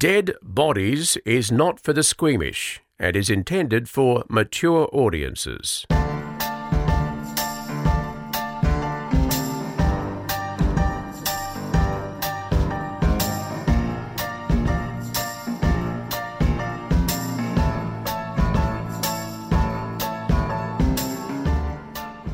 [0.00, 5.84] Dead Bodies is not for the squeamish and is intended for mature audiences.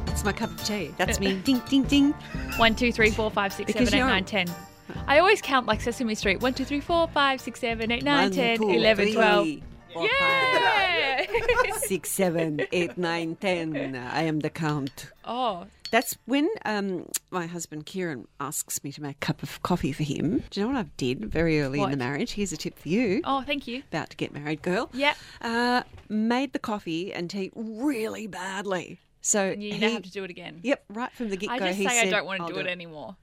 [0.09, 0.95] It's my cup of tea.
[0.97, 1.35] That's me.
[1.41, 2.13] ding, ding, ding.
[2.59, 4.47] One, two, three, four, five, six, Because seven, eight, you're- nine, ten.
[5.07, 6.41] I always count like Sesame Street.
[6.41, 8.47] One, two, three, four, 5, 6, 7, 8, 9, 10, 11, 12.
[8.47, 9.49] five, six, seven, eight, nine, One, ten, two, eleven, three, twelve.
[9.93, 11.27] four, Yeah.
[11.27, 13.97] five, six, seven, eight, nine, ten.
[13.97, 15.11] I am the count.
[15.25, 19.93] oh, That's when um, my husband Kieran asks me to make a cup of coffee
[19.93, 20.43] for him.
[20.51, 22.33] Do you know what I did very early in the marriage?
[22.33, 23.23] Here's a tip for you.
[23.25, 23.83] oh, thank you.
[23.91, 24.91] About to get married, girl.
[24.93, 25.17] Yep.
[25.41, 28.99] Uh, made the coffee and tea really badly.
[29.23, 30.61] So And you he, now have to do it again.
[30.63, 31.55] Yep, right from the get go.
[31.55, 33.17] I just he say I said, don't want "I'll to do it anymore.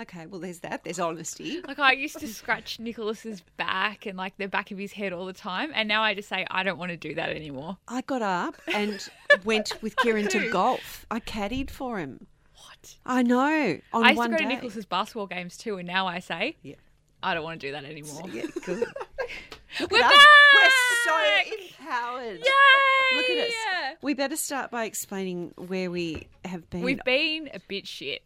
[0.00, 0.82] Okay, well, there's that.
[0.84, 1.60] There's honesty.
[1.66, 5.26] Like I used to scratch Nicholas's back and like the back of his head all
[5.26, 7.76] the time, and now I just say I don't want to do that anymore.
[7.86, 9.06] I got up and
[9.44, 11.04] went with Kieran to golf.
[11.10, 12.26] I caddied for him.
[12.56, 12.96] What?
[13.04, 13.78] I know.
[13.92, 14.48] On I used one to go to.
[14.48, 16.76] Nicholas's basketball games too, and now I say Yeah.
[17.22, 18.22] I don't want to do that anymore.
[18.32, 18.86] Yeah, good.
[19.90, 20.12] We're back!
[20.54, 20.70] We're
[21.04, 21.18] so
[21.58, 22.38] empowered.
[22.38, 23.16] Yay!
[23.16, 23.54] Look at us.
[24.02, 26.80] We better start by explaining where we have been.
[26.82, 28.22] We've been a bit shit.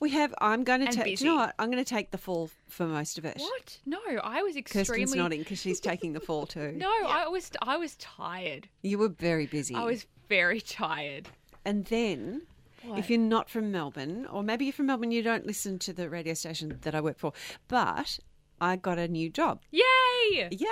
[0.00, 0.34] We have.
[0.40, 1.20] I'm going to take.
[1.20, 1.54] You know what?
[1.58, 3.36] I'm going to take the fall for most of it.
[3.38, 3.78] What?
[3.86, 4.84] No, I was extremely.
[4.86, 6.72] Kirsten's nodding because she's taking the fall too.
[6.76, 8.68] No, I was I was tired.
[8.82, 9.74] You were very busy.
[9.74, 11.28] I was very tired.
[11.64, 12.42] And then,
[12.84, 12.98] What?
[12.98, 16.08] if you're not from Melbourne, or maybe you're from Melbourne, you don't listen to the
[16.08, 17.32] radio station that I work for,
[17.68, 18.18] but
[18.60, 19.60] I got a new job.
[19.70, 20.48] Yay!
[20.50, 20.68] Yay!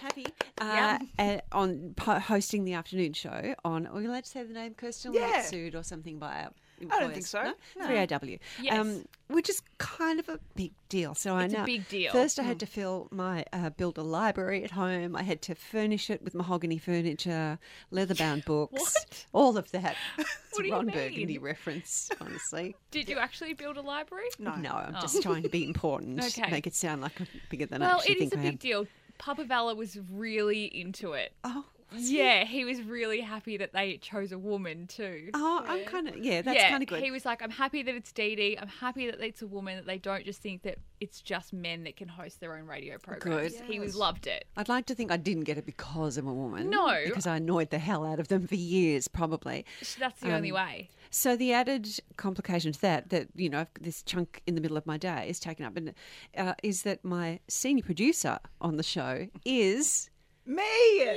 [0.00, 0.26] Happy.
[0.60, 4.74] Uh, uh, on hosting the afternoon show on, are we allowed to say the name,
[4.74, 5.12] Kirsten?
[5.14, 5.42] Yeah.
[5.42, 6.48] sued or something by
[6.90, 7.42] our I don't think so.
[7.42, 7.54] No?
[7.78, 7.86] No.
[7.88, 8.38] 3AW.
[8.62, 9.04] Yes.
[9.28, 11.14] which is kind of a big deal.
[11.14, 11.64] So I It's a know.
[11.64, 12.12] big deal.
[12.12, 15.14] First, I had to fill my, uh, build a library at home.
[15.14, 17.58] I had to furnish it with mahogany furniture,
[17.90, 18.94] leather bound books,
[19.32, 19.96] all of that.
[20.18, 20.94] It's What do you Ron mean?
[20.96, 22.74] Burgundy reference, honestly.
[22.90, 24.26] Did you actually build a library?
[24.40, 24.56] No.
[24.56, 25.00] No, I'm Oh.
[25.00, 26.18] just trying to be important.
[26.24, 26.50] Okay.
[26.50, 28.86] Make it sound like I'm bigger than I Well, it is a big deal.
[29.18, 31.32] Papa Vella was really into it.
[31.44, 31.64] Oh,
[31.96, 35.30] Yeah, he was really happy that they chose a woman too.
[35.34, 36.42] oh, I'm kind of yeah.
[36.42, 37.02] That's yeah, kind of good.
[37.02, 38.58] He was like, I'm happy that it's Dee Dee.
[38.60, 41.84] I'm happy that it's a woman, that they don't just think that it's just men
[41.84, 43.56] that can host their own radio programs.
[43.56, 43.64] Good.
[43.64, 44.44] He was loved it.
[44.56, 46.68] I'd like to think I didn't get it because I'm a woman.
[46.70, 46.96] No.
[47.06, 49.64] because I annoyed the hell out of them for years, probably.
[49.98, 50.90] That's the only Um, way.
[51.10, 54.86] So the added complication to that, that you know, this chunk in the middle of
[54.86, 55.94] my day is taken up, and
[56.36, 60.09] uh, is that my senior producer on the show is.
[60.50, 60.62] Me.
[60.98, 61.16] Yay!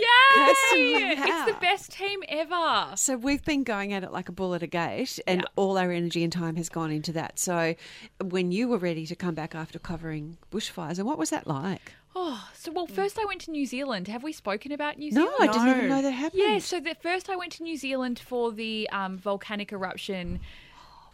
[0.76, 2.96] It's the best team ever.
[2.96, 5.92] So we've been going at it like a bull at a gate, and all our
[5.92, 7.40] energy and time has gone into that.
[7.40, 7.74] So
[8.22, 11.94] when you were ready to come back after covering bushfires, and what was that like?
[12.16, 14.08] Oh, so well, first I went to New Zealand.
[14.08, 15.32] Have we spoken about New Zealand?
[15.40, 16.44] No, I didn't even know that happened.
[16.46, 20.42] Yeah, so the first I went to New Zealand for the um, volcanic eruption.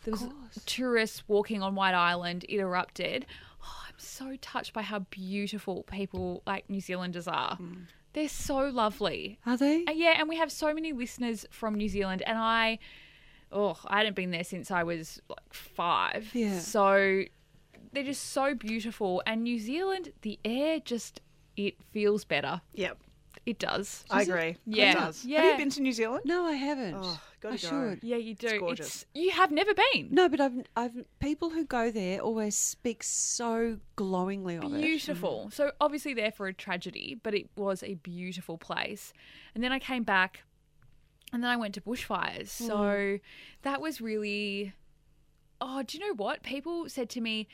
[0.04, 0.28] There was
[0.66, 2.46] tourists walking on White Island.
[2.50, 3.26] It erupted.
[3.64, 7.56] Oh, I'm so touched by how beautiful people like New Zealanders are.
[7.58, 7.84] Mm.
[8.14, 9.40] They're so lovely.
[9.46, 9.86] Are they?
[9.86, 12.80] Uh, yeah, and we have so many listeners from New Zealand, and I,
[13.52, 16.30] oh, I hadn't been there since I was like five.
[16.34, 16.60] Yeah.
[16.60, 17.24] So
[17.94, 21.22] they're just so beautiful, and New Zealand, the air just
[21.56, 22.62] it feels better.
[22.74, 22.98] Yep.
[23.46, 24.06] It does.
[24.10, 24.58] I agree.
[24.66, 24.92] Yeah.
[24.92, 25.24] It does.
[25.24, 26.22] Have you been to New Zealand?
[26.26, 26.96] No, I haven't.
[26.98, 27.68] Oh, gotta I go.
[27.68, 28.04] should.
[28.04, 28.48] Yeah, you do.
[28.48, 29.06] It's gorgeous.
[29.14, 30.10] you have never been.
[30.12, 34.82] No, but I've, I've people who go there always speak so glowingly of it.
[34.82, 35.46] Beautiful.
[35.48, 35.54] Mm.
[35.54, 39.14] So obviously there for a tragedy, but it was a beautiful place.
[39.56, 40.44] And then I came back
[41.34, 42.50] and then I went to bushfires.
[42.50, 43.22] So mm.
[43.64, 44.74] that was really
[45.62, 46.44] Oh, do you know what?
[46.44, 47.48] People said to me,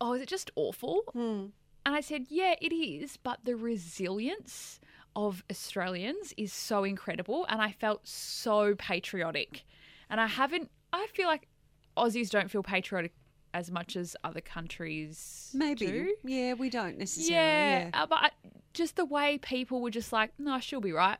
[0.00, 1.46] "Oh, is it just awful?" Hmm.
[1.86, 4.80] And I said, "Yeah, it is, but the resilience
[5.26, 9.64] of Australians is so incredible and I felt so patriotic."
[10.10, 11.48] And I haven't I feel like
[11.96, 13.12] Aussies don't feel patriotic
[13.52, 15.86] as much as other countries Maybe.
[15.86, 16.14] do.
[16.24, 17.34] Yeah, we don't necessarily.
[17.34, 18.02] Yeah, Yeah.
[18.02, 18.30] uh, but I-
[18.74, 21.18] just the way people were just like, no, she'll be right.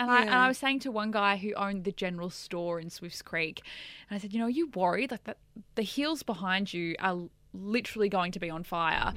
[0.00, 2.88] And I and I was saying to one guy who owned the general store in
[2.90, 3.62] Swifts Creek,
[4.08, 5.38] and I said, you know, are you worried like that?
[5.74, 7.18] The hills behind you are
[7.52, 9.12] literally going to be on fire.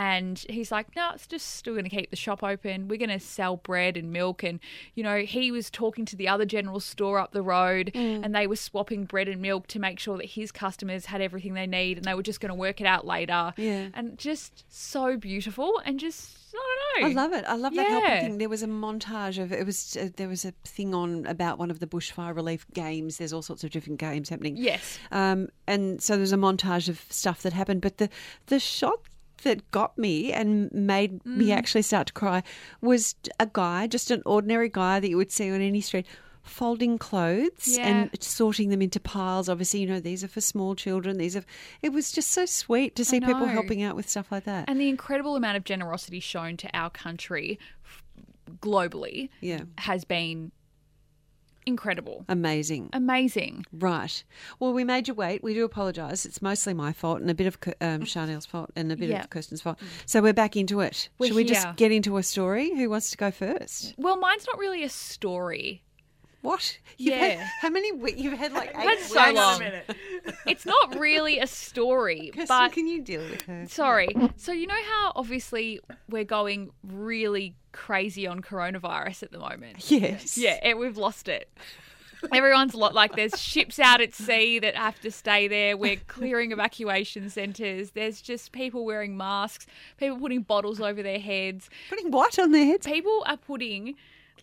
[0.00, 2.88] And he's like, no, it's just still going to keep the shop open.
[2.88, 4.42] We're going to sell bread and milk.
[4.42, 4.58] And,
[4.94, 8.24] you know, he was talking to the other general store up the road Mm.
[8.24, 11.52] and they were swapping bread and milk to make sure that his customers had everything
[11.52, 13.52] they need and they were just going to work it out later.
[13.58, 13.88] Yeah.
[13.92, 16.56] And just so beautiful and just, I
[16.96, 17.20] don't know.
[17.20, 17.44] I love it.
[17.46, 18.20] I love that helping Yeah.
[18.22, 18.38] thing.
[18.38, 21.70] There was a montage of it was uh, there was a thing on about one
[21.70, 23.18] of the bushfire relief games.
[23.18, 24.56] There's all sorts of different games happening.
[24.56, 24.98] Yes.
[25.12, 28.08] Um, and so there's a montage of stuff that happened, but the
[28.46, 29.00] the shot
[29.44, 31.36] that got me and made Mm.
[31.36, 32.42] me actually start to cry
[32.80, 36.06] was a guy, just an ordinary guy that you would see on any street.
[36.42, 37.86] Folding clothes Yeah.
[37.86, 39.48] and sorting them into piles.
[39.48, 41.18] Obviously, you know these are for small children.
[41.18, 41.44] These are.
[41.82, 44.64] It was just so sweet to see people helping out with stuff like that.
[44.68, 47.58] And the incredible amount of generosity shown to our country
[48.60, 50.50] globally yeah, has been
[51.70, 52.24] incredible.
[52.28, 52.90] amazing.
[52.92, 53.64] Amazing.
[53.72, 54.22] Right.
[54.58, 55.42] Well, we made you wait.
[55.42, 56.26] We do apologise.
[56.26, 59.22] It's mostly my fault and a bit of um, Chanel's fault and a bit Yeah.
[59.22, 59.78] of Kirsten's fault.
[60.06, 61.08] So we're back into it.
[61.18, 61.54] We're Should we here.
[61.54, 62.74] just get into a story?
[62.76, 63.94] Who wants to go first?
[63.96, 65.82] Well, mine's not really a story.
[66.42, 66.78] What?
[66.96, 67.18] You've Yeah.
[67.18, 67.92] Had, how many?
[67.92, 69.04] we- You've had like had eight.
[69.04, 69.36] so weeks.
[69.36, 69.62] long.
[70.46, 73.66] It's not really a story, Kirsten, but can you deal with her?
[73.68, 74.08] sorry.
[74.36, 79.90] So you know how obviously we're going really crazy on coronavirus at the moment.
[79.90, 80.36] Yes.
[80.38, 81.50] Yeah, it, we've lost it.
[82.34, 85.74] Everyone's lot like there's ships out at sea that have to stay there.
[85.76, 87.92] We're clearing evacuation centres.
[87.92, 89.64] There's just people wearing masks,
[89.96, 91.70] people putting bottles over their heads.
[91.88, 92.86] Putting what on their heads?
[92.86, 93.94] People are putting,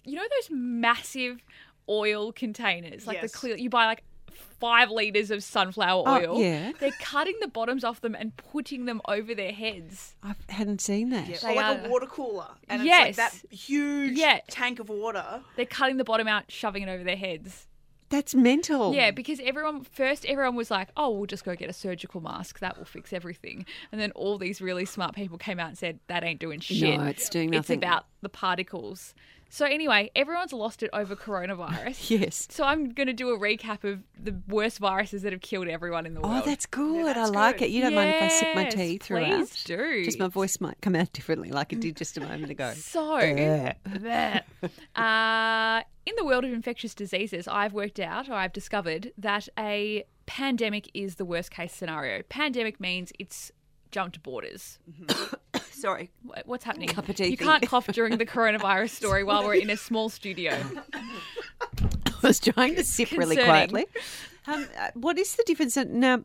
[0.05, 1.37] you know, those massive
[1.89, 3.31] oil containers, like Yes.
[3.31, 3.55] the clear.
[3.57, 4.03] You buy like
[4.59, 6.41] five liters of sunflower Oh, oil.
[6.41, 6.71] yeah.
[6.79, 10.15] They're cutting the bottoms off them and putting them over their heads.
[10.23, 11.27] I hadn't seen that.
[11.27, 12.47] Yeah, They or like are- a water cooler.
[12.67, 13.09] And Yes.
[13.09, 14.39] it's like that huge Yeah.
[14.49, 15.43] tank of water.
[15.55, 17.67] They're cutting the bottom out, shoving it over their heads.
[18.09, 18.93] That's mental.
[18.95, 22.59] Yeah, because everyone first everyone was like, "Oh, we'll just go get a surgical mask.
[22.59, 25.99] That will fix everything." And then all these really smart people came out and said,
[26.07, 26.97] "That ain't doing shit.
[26.97, 29.13] No, it's doing It's nothing." about the particles."
[29.49, 32.09] So anyway, everyone's lost it over coronavirus.
[32.17, 32.47] Yes.
[32.49, 36.05] So I'm going to do a recap of the worst viruses that have killed everyone
[36.05, 36.43] in the world.
[36.43, 37.07] Oh, that's good.
[37.07, 37.65] I that's like good.
[37.65, 37.71] it.
[37.71, 39.27] You don't mind if I sip my Yes, tea throughout?
[39.29, 40.03] please do.
[40.05, 42.73] Just my voice might come out differently, like it did just a moment ago.
[42.75, 44.41] So, bleh.
[44.95, 50.05] uh, in the world of infectious diseases, I've worked out, or I've discovered, that a
[50.25, 52.23] pandemic is the worst case scenario.
[52.29, 53.51] Pandemic means it's
[53.91, 54.79] jumped borders.
[55.77, 56.09] Sorry.
[56.45, 56.89] What's happening?
[56.89, 57.47] Cup of tea you thing.
[57.47, 60.57] can't cough during the coronavirus story while we're in a small studio.
[60.95, 63.69] I was trying to sip really Concerning.
[63.69, 63.85] quietly.
[64.47, 66.23] Um, uh, what is the difference now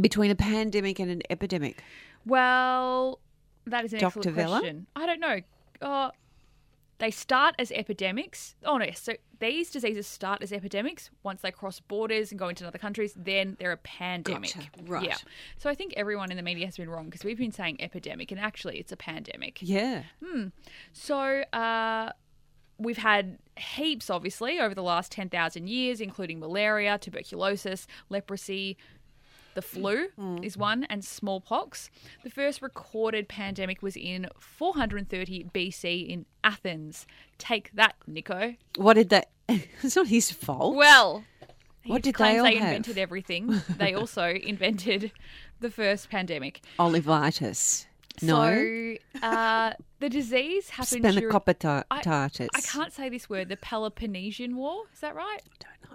[0.00, 1.82] between a pandemic and an epidemic?
[2.24, 3.18] Well,
[3.66, 4.20] that is an Dr.
[4.20, 4.60] excellent Vella?
[4.60, 4.86] question.
[4.96, 5.40] I don't know.
[5.82, 6.10] Uh,
[7.02, 8.54] they start as epidemics.
[8.64, 11.10] Oh no, so these diseases start as epidemics.
[11.24, 14.54] Once they cross borders and go into other countries, then they're a pandemic.
[14.54, 14.68] Gotcha.
[14.84, 15.08] Right.
[15.08, 15.16] Yeah.
[15.58, 18.30] So I think everyone in the media has been wrong because we've been saying epidemic,
[18.30, 19.58] and actually it's a pandemic.
[19.60, 20.04] Yeah.
[20.24, 20.46] Hmm.
[20.92, 21.16] So
[21.52, 22.12] uh,
[22.78, 28.76] we've had heaps, obviously, over the last 10,000 years, including malaria, tuberculosis, leprosy.
[29.54, 30.42] The flu mm.
[30.44, 31.90] is one, and smallpox.
[32.24, 37.06] The first recorded pandemic was in 430 BC in Athens.
[37.38, 38.54] Take that, Nico.
[38.76, 39.30] What did that?
[39.82, 40.74] It's not his fault.
[40.76, 41.24] Well,
[41.84, 42.68] What did they all they have?
[42.68, 43.60] invented everything.
[43.76, 45.12] They also invented
[45.60, 46.60] the first pandemic.
[46.78, 47.86] Olivitis.
[48.20, 48.96] No.
[49.14, 51.18] So uh, the disease happened during-
[51.90, 52.48] I- Spenacopitatis.
[52.54, 53.48] I can't say this word.
[53.48, 54.84] The Peloponnesian War.
[54.92, 55.40] Is that right?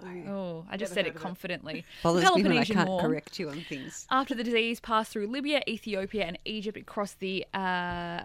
[0.02, 0.32] don't know.
[0.32, 1.84] Oh, I just said it confidently.
[2.04, 3.00] Bothers the me when I can't War.
[3.00, 4.06] correct you on things.
[4.10, 8.24] After the disease passed through Libya, Ethiopia, and Egypt, it crossed the uh, uh,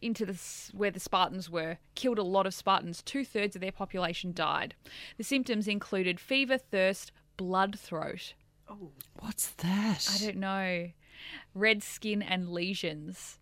[0.00, 0.38] into the
[0.72, 3.02] where the Spartans were, killed a lot of Spartans.
[3.02, 4.74] Two thirds of their population died.
[5.18, 8.32] The symptoms included fever, thirst, blood throat.
[8.68, 10.08] Oh, what's that?
[10.14, 10.90] I don't know,
[11.54, 13.38] red skin and lesions.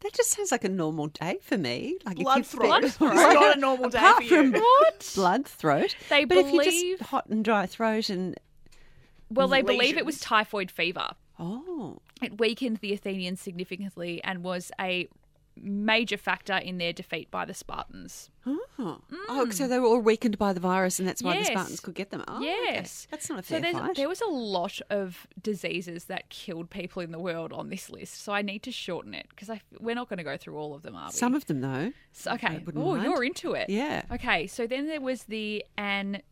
[0.00, 1.98] That just sounds like a normal day for me.
[2.06, 2.84] Like Blood you throat.
[2.84, 4.28] feel- It's not a normal day Apart for you.
[4.52, 5.12] from What?
[5.14, 5.94] blood throat.
[6.08, 8.34] They but if you believe- just hot and dry throat and
[9.30, 11.10] Well, they believe it was typhoid fever.
[11.38, 15.08] oh, It weakened the Athenians significantly and was a
[15.62, 18.30] major factor in their defeat by the Spartans.
[18.46, 18.98] oh, mm.
[19.28, 21.46] oh, so they were all weakened by the virus, and that's why Yes.
[21.46, 22.24] the Spartans could get them.
[22.26, 22.46] Oh, okay.
[22.46, 23.06] yes.
[23.10, 23.96] that's not a fair there's, fight.
[23.96, 28.22] there was a lot of diseases that killed people in the world on this list.
[28.22, 30.82] So I need to shorten it because we're not going to go through all of
[30.82, 31.12] them, are we?
[31.12, 31.92] Some of them, though.
[32.12, 32.62] So- okay.
[32.74, 33.04] Oh, mind.
[33.04, 33.68] you're into it.
[33.68, 34.02] Yeah.
[34.12, 34.46] Okay.
[34.46, 36.22] So then there was the An-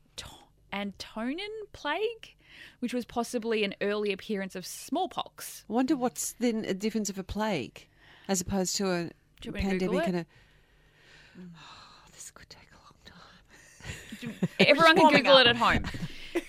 [0.72, 2.34] Antonine plague,
[2.80, 5.64] which was possibly an early appearance of smallpox.
[5.68, 7.86] I wonder what's then a difference of a plague
[8.28, 10.26] as opposed to a Do you want me to pandemic and a.
[11.38, 11.42] Oh,
[12.12, 14.48] this could take a long time.
[14.60, 15.46] Everyone can Google up.
[15.46, 15.84] it at home.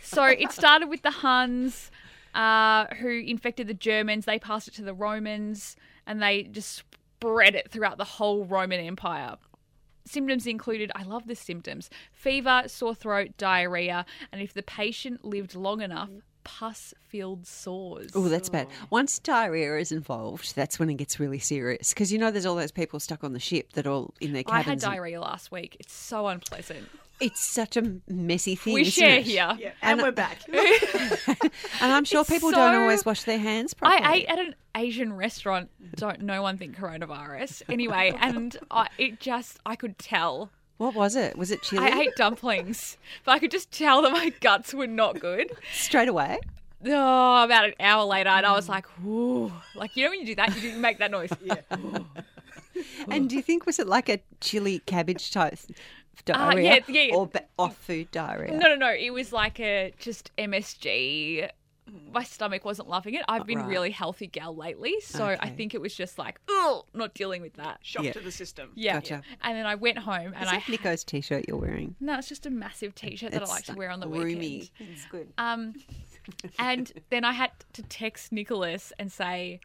[0.01, 1.91] So it started with the Huns,
[2.33, 4.25] uh, who infected the Germans.
[4.25, 5.75] They passed it to the Romans,
[6.07, 6.83] and they just
[7.19, 9.35] spread it throughout the whole Roman Empire.
[10.05, 15.53] Symptoms included, I love the symptoms fever, sore throat, diarrhea, and if the patient lived
[15.53, 16.09] long enough,
[16.57, 18.11] pus-filled sores.
[18.15, 18.67] Oh, that's bad.
[18.69, 18.87] Oh.
[18.89, 21.93] Once diarrhea is involved, that's when it gets really serious.
[21.93, 24.43] Because you know, there's all those people stuck on the ship that all in their
[24.47, 24.83] I had cabins.
[24.83, 25.77] and- diarrhea last week.
[25.79, 26.89] It's so unpleasant.
[27.19, 28.73] It's such a messy thing.
[28.75, 29.25] We isn't share it?
[29.25, 29.53] here.
[29.59, 30.39] Yeah, and, we're back.
[30.49, 31.51] and
[31.81, 34.01] I'm sure It's people don't so- always wash their hands properly.
[34.01, 35.69] I ate at an Asian restaurant.
[35.95, 40.49] Don't no one think coronavirus anyway, and I, it just I could tell.
[40.79, 41.37] What was it?
[41.37, 41.85] Was it chili?
[41.91, 45.51] I ate dumplings, but I could just tell that my guts were not good.
[45.73, 46.39] straight away.
[46.85, 50.25] Oh, about an hour later, and I was like, "Ooh!" Like you know when you
[50.25, 51.29] do that, you didn't make that noise.
[51.43, 51.61] yeah.
[53.09, 56.21] And do you think was it like a chili cabbage toast Ah,
[56.51, 57.15] diarrhea yeah, yeah.
[57.15, 58.51] or ba- off food diarrhea?
[58.53, 58.93] No, no, no.
[58.93, 61.49] It was like a just MSG.
[62.13, 63.23] My stomach wasn't loving it.
[63.27, 63.67] I've been Right.
[63.67, 67.53] really healthy gal lately, so I think it was just like, oh, not dealing with
[67.55, 67.79] that.
[67.81, 68.13] Shock Yeah.
[68.13, 68.71] to the system.
[68.75, 68.93] Yeah.
[68.93, 69.21] Gotcha.
[69.41, 71.95] And then I went home and Is I that Nico's t-shirt you're wearing?
[71.99, 74.69] no, it's just a massive t-shirt that I like to wear on the roomy.
[74.79, 74.89] weekend.
[74.93, 75.31] It's good.
[75.37, 75.73] Um,
[76.57, 79.59] and then I had to text Nicholas and say,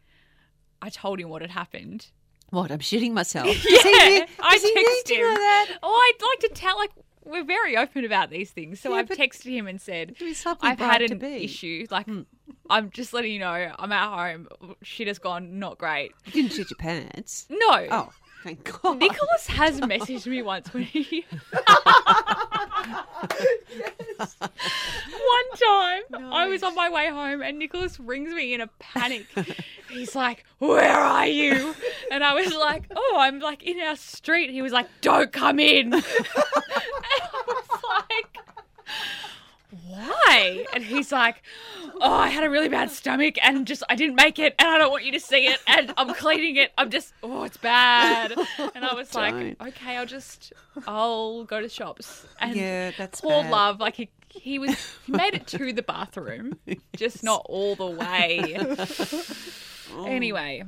[0.81, 2.07] I told him what had happened.
[2.51, 2.71] What?
[2.71, 3.47] I'm shitting myself.
[3.63, 5.21] Does Yeah, he I does he need him.
[5.27, 5.77] know that?
[5.81, 6.77] Oh, I'd like to tell.
[6.77, 6.91] Like
[7.25, 10.15] we're very open about these things, so Yeah, I've texted him and said,
[10.61, 11.85] I've had an issue.
[11.89, 12.21] Like hmm.
[12.69, 14.75] I'm just letting you know, I'm at home.
[14.81, 16.11] Shit has gone not great.
[16.25, 17.47] You didn't shit your pants.
[17.49, 17.87] No.
[17.91, 18.09] Oh,
[18.43, 18.99] thank God.
[18.99, 21.25] Nicholas has messaged me once when he.
[24.17, 29.25] One time, I was on my way home, and Nicholas rings me in a panic.
[29.89, 31.75] He's like, "Where are you?"
[32.11, 35.59] And I was like, "Oh, I'm like in our street." He was like, "Don't come
[35.59, 38.37] in." and I was like.
[39.87, 40.65] Why?
[40.73, 41.41] And he's like,
[42.01, 44.77] Oh, I had a really bad stomach and just I didn't make it and I
[44.77, 46.71] don't want you to see it and I'm cleaning it.
[46.77, 48.33] I'm just oh, it's bad.
[48.75, 49.61] And I was like, Don't.
[49.69, 50.53] Okay, I'll just
[50.87, 52.25] I'll go to shops.
[52.39, 53.51] And Yeah, that's poor bad.
[53.51, 56.59] love, like he he was he made it to the bathroom,
[56.95, 58.57] just not all the way.
[59.93, 60.05] Oh.
[60.05, 60.63] Anyway.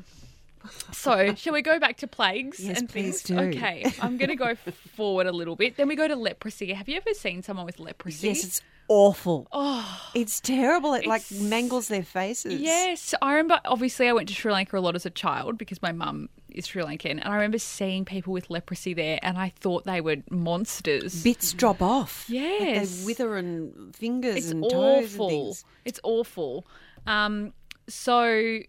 [0.92, 3.40] So, shall we go back to plagues Yes, and please things?
[3.54, 3.58] do.
[3.58, 4.56] Okay, I'm going to go
[4.96, 5.78] forward a little bit.
[5.78, 6.74] Then we go to leprosy.
[6.74, 8.28] Have you ever seen someone with leprosy?
[8.28, 9.48] Yes, it's awful.
[9.52, 10.94] Oh, It's terrible.
[10.94, 12.60] It like mangles their faces.
[12.62, 13.60] Yes, I remember.
[13.66, 16.66] Obviously, I went to Sri Lanka a lot as a child because my mum is
[16.68, 20.18] Sri Lankan, and I remember seeing people with leprosy there, and I thought they were
[20.32, 21.22] monsters.
[21.24, 22.26] Bits drop off.
[22.30, 23.00] Like Yes.
[23.00, 25.58] they wither and fingers it's and toes and awful.
[25.86, 26.66] It's awful.
[27.06, 27.54] Um,
[27.90, 28.60] so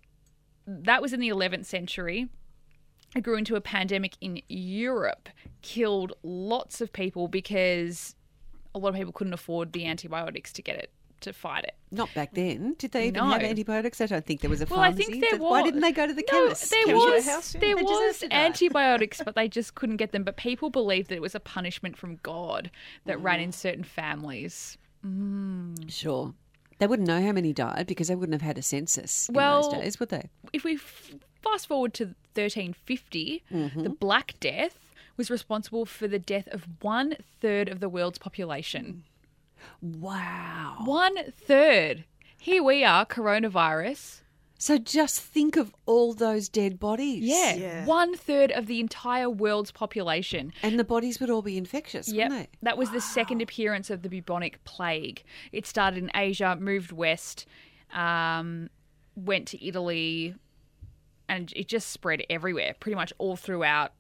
[0.69, 2.29] that was in the 11th century.
[3.17, 5.31] It grew into a pandemic in Europe,
[5.63, 8.15] killed lots of people because
[8.75, 10.91] a lot of people couldn't afford the antibiotics to get it
[11.23, 11.75] to fight it.
[11.91, 12.75] Not back then.
[12.79, 13.31] Did they even No.
[13.31, 14.01] have antibiotics?
[14.01, 15.51] I don't think there was a Well, I think there was.
[15.51, 16.71] Why didn't they go to the no, chemist?
[16.71, 17.61] There Chemist was warehouse, yeah.
[17.61, 18.37] there They was deserved to die.
[18.45, 20.23] antibiotics, but they just couldn't get them.
[20.23, 22.71] But people believed that it was a punishment from God
[23.07, 23.45] that ran mm.
[23.45, 24.77] in certain families.
[25.05, 25.91] Mm.
[25.91, 26.35] Sure.
[26.79, 29.63] They wouldn't know how many died because they wouldn't have had a census in Well,
[29.71, 30.29] those days, would they?
[30.53, 32.05] If we fast forward to
[32.35, 33.83] 1350, Mm-hmm.
[33.83, 34.79] the Black Death
[35.17, 39.03] was responsible for the death of one third of the world's population.
[39.83, 40.77] Wow.
[40.85, 42.05] One third.
[42.41, 44.21] Here we are, coronavirus.
[44.61, 47.23] So just think of all those dead bodies.
[47.23, 47.85] Yeah, Yeah.
[47.87, 50.53] one third of the entire world's population.
[50.63, 52.29] And the bodies would all be infectious, Yep.
[52.31, 52.59] wouldn't they?
[52.63, 55.23] That was the second appearance of the bubonic plague.
[55.53, 57.47] It started in Asia, moved west,
[57.93, 58.69] um,
[59.15, 60.35] went to Italy,
[61.29, 63.93] and it just spread everywhere, pretty much all throughout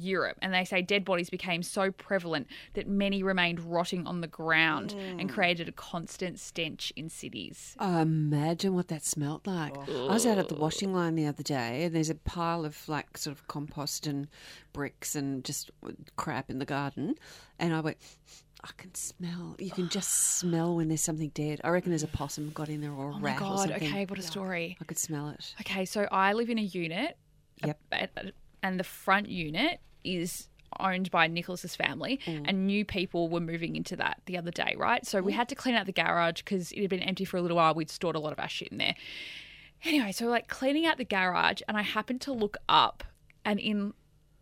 [0.00, 0.38] Europe.
[0.42, 4.92] And they say dead bodies became so prevalent that many remained rotting on the ground
[4.92, 5.32] and mm.
[5.32, 7.76] created a constant stench in cities.
[7.78, 9.76] Oh, imagine what that smelt like.
[9.88, 12.88] I was out at the washing line the other day, and there's a pile of
[12.88, 14.28] like sort of compost and
[14.72, 15.70] bricks and just
[16.16, 17.14] crap in the garden,
[17.58, 17.98] and I went.
[18.64, 19.54] I can smell.
[19.60, 21.60] You can just smell when there's something dead.
[21.62, 23.58] I reckon there's a possum got in there or a Oh my rat or god,
[23.68, 23.88] something.
[23.88, 24.76] okay, what a story.
[24.80, 25.54] I could smell it.
[25.60, 27.16] Okay, so I live in a unit,
[27.64, 27.80] Yep.
[27.92, 28.32] a-
[28.64, 29.80] and the front unit
[30.16, 30.48] is
[30.80, 32.44] owned by Nicholas's family, mm.
[32.46, 35.06] and new people were moving into that the other day, right?
[35.06, 35.36] So we mm.
[35.36, 37.74] had to clean out the garage because it had been empty for a little while.
[37.74, 38.94] We'd stored a lot of our shit in there.
[39.84, 43.04] Anyway, so like cleaning out the garage, and I happened to look up,
[43.44, 43.94] and in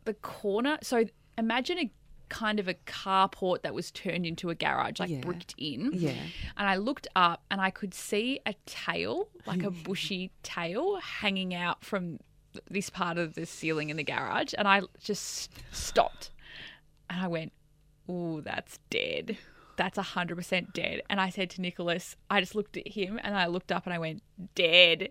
[0.05, 1.05] the corner, so
[1.37, 1.91] imagine a
[2.29, 5.21] kind of a carport that was turned into a garage, like Yeah.
[5.21, 5.93] bricked in.
[5.93, 6.15] Yeah.
[6.57, 11.55] And I looked up and I could see a tail, like a bushy tail, hanging
[11.55, 12.19] out from
[12.71, 14.55] this part of the ceiling in the garage.
[14.57, 16.31] And I just stopped.
[17.09, 17.53] And I went,
[18.09, 19.37] Ooh, that's dead.
[19.77, 21.03] That's 100% dead.
[21.11, 23.93] And I said to Nicholas, I just looked at him and I looked up and
[23.93, 24.23] I went,
[24.55, 25.11] Dead.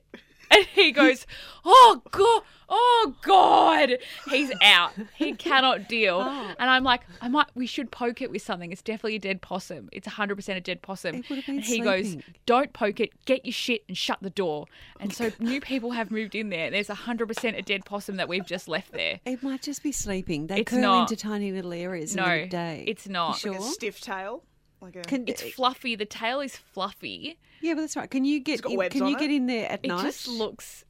[0.51, 1.25] And he goes,
[1.65, 2.43] Oh, God.
[2.69, 3.97] Oh, God.
[4.29, 4.91] he's out.
[5.15, 6.17] He cannot deal.
[6.23, 6.53] Oh.
[6.59, 7.47] And I'm like, I might.
[7.55, 8.71] We should poke it with something.
[8.71, 9.89] It's definitely a dead possum.
[9.91, 11.15] It's 100 percent a dead possum.
[11.15, 13.11] It would have been and he goes, "Don't poke it.
[13.25, 14.65] Get your shit and shut the door."
[14.99, 16.69] And so new people have moved in there.
[16.71, 19.19] There's 100 percent a dead possum that we've just left there.
[19.25, 20.47] It might just be sleeping.
[20.47, 21.11] They It's curl not.
[21.11, 22.83] into tiny little areas No, in the day.
[22.87, 23.43] it's not.
[23.43, 23.69] You Like sure?
[23.69, 24.43] a stiff tail.
[24.81, 25.01] Like a.
[25.01, 25.95] Can, It's fluffy.
[25.95, 27.37] The tail is fluffy.
[27.61, 28.09] yeah, but that's right.
[28.09, 29.19] Can you get got in, webs can on you it?
[29.19, 29.93] get in there at night?
[29.93, 30.03] It night?
[30.03, 30.85] just looks.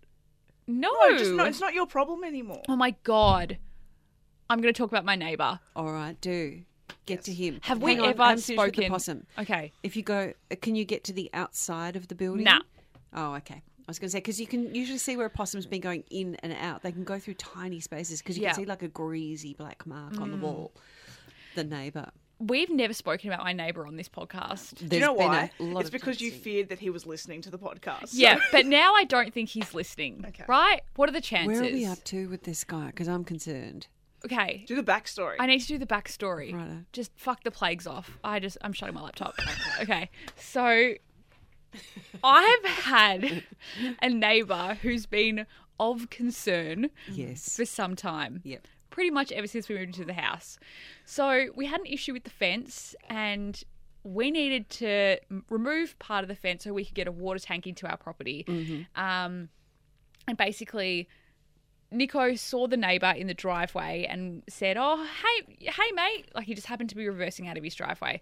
[0.67, 2.63] No, no, just no, it's not your problem anymore.
[2.67, 3.57] Oh my god.
[4.49, 5.59] I'm going to talk about my neighbour.
[5.75, 6.61] All right, do
[7.07, 7.59] get to him.
[7.63, 8.91] Have we Hang on, ever I haven't finished with the spoken?
[8.91, 9.27] possum?
[9.37, 9.71] Okay.
[9.83, 12.43] If you go, uh, can you get to the outside of the building?
[12.45, 12.61] Nah.
[13.13, 13.61] Oh, okay.
[13.79, 16.03] I was going to say because you can usually see where a possum's been going
[16.09, 16.81] in and out.
[16.81, 18.49] They can go through tiny spaces because you Yeah.
[18.53, 20.71] can see like a greasy black mark on the wall.
[21.53, 22.09] The neighbour.
[22.39, 24.87] We've never spoken about my neighbour on this podcast.
[24.89, 25.51] Do you know been why?
[25.59, 28.09] It's of because you feared that he was listening to the podcast.
[28.13, 30.25] Yeah, but now I don't think he's listening.
[30.27, 30.43] Okay.
[30.47, 30.81] Right?
[30.97, 31.61] What are the chances?
[31.61, 32.87] Where are we up to with this guy?
[32.87, 33.87] Because I'm concerned.
[34.25, 34.65] Okay.
[34.67, 35.35] Do the backstory.
[35.39, 36.53] I need to do the backstory.
[36.53, 36.79] Righto.
[36.91, 38.17] Just fuck the plagues off.
[38.23, 39.35] I just I'm shutting my laptop.
[39.81, 40.09] Okay.
[40.35, 40.93] So
[42.23, 43.43] I've had
[44.01, 45.45] a neighbour who's been
[45.79, 47.55] of concern Yes.
[47.55, 48.41] for some time.
[48.43, 48.67] Yep.
[48.95, 50.57] Pretty much ever since we moved into the house.
[51.03, 53.61] So we had an issue with the fence and
[54.05, 55.17] we needed to
[55.49, 58.45] remove part of the fence so we could get a water tank into our property.
[58.95, 59.49] Um,
[60.29, 61.09] and basically,
[61.91, 66.53] Nico saw the neighbour in the driveway and said, "Oh, hey, hey, mate!" Like he
[66.55, 68.21] just happened to be reversing out of his driveway.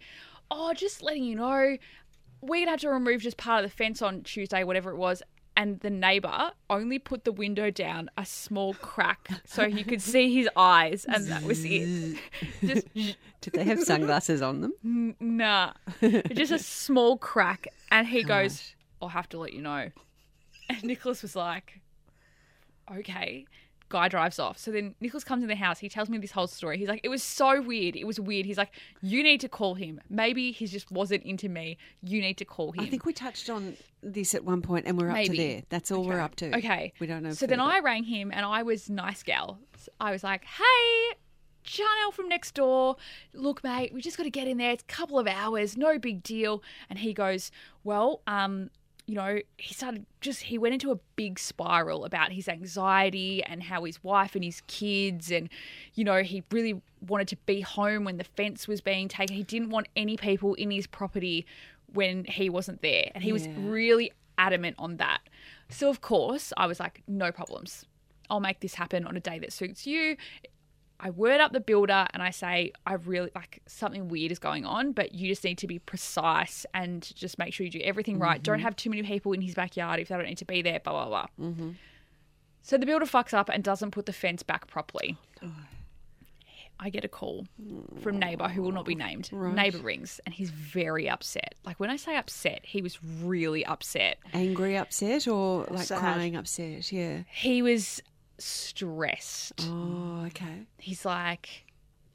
[0.50, 1.78] Oh, just letting you know,
[2.42, 5.22] we're gonna have to remove just part of the fence on Tuesday, whatever it was.
[5.56, 10.34] And the neighbour only put the window down a small crack so you could see
[10.34, 12.18] his eyes, and that was it.
[12.62, 14.74] Just Did they have sunglasses on them?
[14.84, 15.74] N- Nah,
[16.34, 17.68] just a small crack.
[17.92, 19.90] And he goes, I'll have to let you know.
[20.70, 21.82] And Nicholas was like,
[22.92, 23.46] okay.
[23.94, 24.58] Guy drives off.
[24.58, 25.78] So then Nicholas comes in the house.
[25.78, 26.80] He tells me this whole story.
[26.80, 27.96] He's like, it was so weird.
[27.96, 28.46] It was weird.
[28.46, 28.72] He's like,
[29.02, 30.02] you need to call him.
[30.10, 31.78] Maybe he just wasn't into me.
[32.02, 32.82] You need to call him.
[32.82, 35.38] I think we touched on this at one point, and we're up Maybe.
[35.38, 35.64] to there.
[35.70, 36.58] That's all we're up to.
[36.58, 36.92] Okay.
[37.00, 37.32] We don't know.
[37.32, 37.60] So then.
[37.60, 39.60] I rang him and I was nice gal.
[40.00, 41.16] I was like, hey,
[41.64, 42.98] Chanel from next door.
[43.34, 44.72] Look, mate, we just got to get in there.
[44.72, 46.62] It's a couple of hours, no big deal.
[46.90, 47.52] And he goes,
[47.84, 48.70] well, um,
[49.06, 53.64] you know, he started just, he went into a big spiral about his anxiety and
[53.64, 55.50] how his wife and his kids, and,
[55.94, 59.36] you know, he really wanted to be home when the fence was being taken.
[59.36, 61.46] He didn't want any people in his property
[61.92, 63.12] when he wasn't there.
[63.14, 65.20] And he was really adamant on that.
[65.70, 67.86] So, of course, I was like, no problems.
[68.30, 70.16] I'll make this happen on a day that suits you.
[71.06, 74.66] I word up the builder and I say, I really like something weird is going
[74.66, 78.20] on, but you just need to be precise and just make sure you do everything
[78.20, 78.42] right.
[78.42, 80.80] Don't have too many people in his backyard if they don't need to be there,
[80.80, 81.46] blah, blah, blah.
[81.46, 81.72] Mm-hmm.
[82.62, 85.18] So the builder fucks up and doesn't put the fence back properly.
[86.80, 87.48] I get a call
[88.02, 89.30] from neighbor who will not be named.
[89.34, 91.56] Neighbor rings and he's very upset.
[91.66, 94.20] Like when I say upset, he was really upset.
[94.34, 96.00] angry, upset, or like sad.
[96.00, 96.94] crying, upset.
[96.94, 97.24] Yeah.
[97.30, 98.02] He was
[98.38, 99.54] stressed.
[99.68, 100.66] Oh, okay.
[100.78, 101.66] he's like,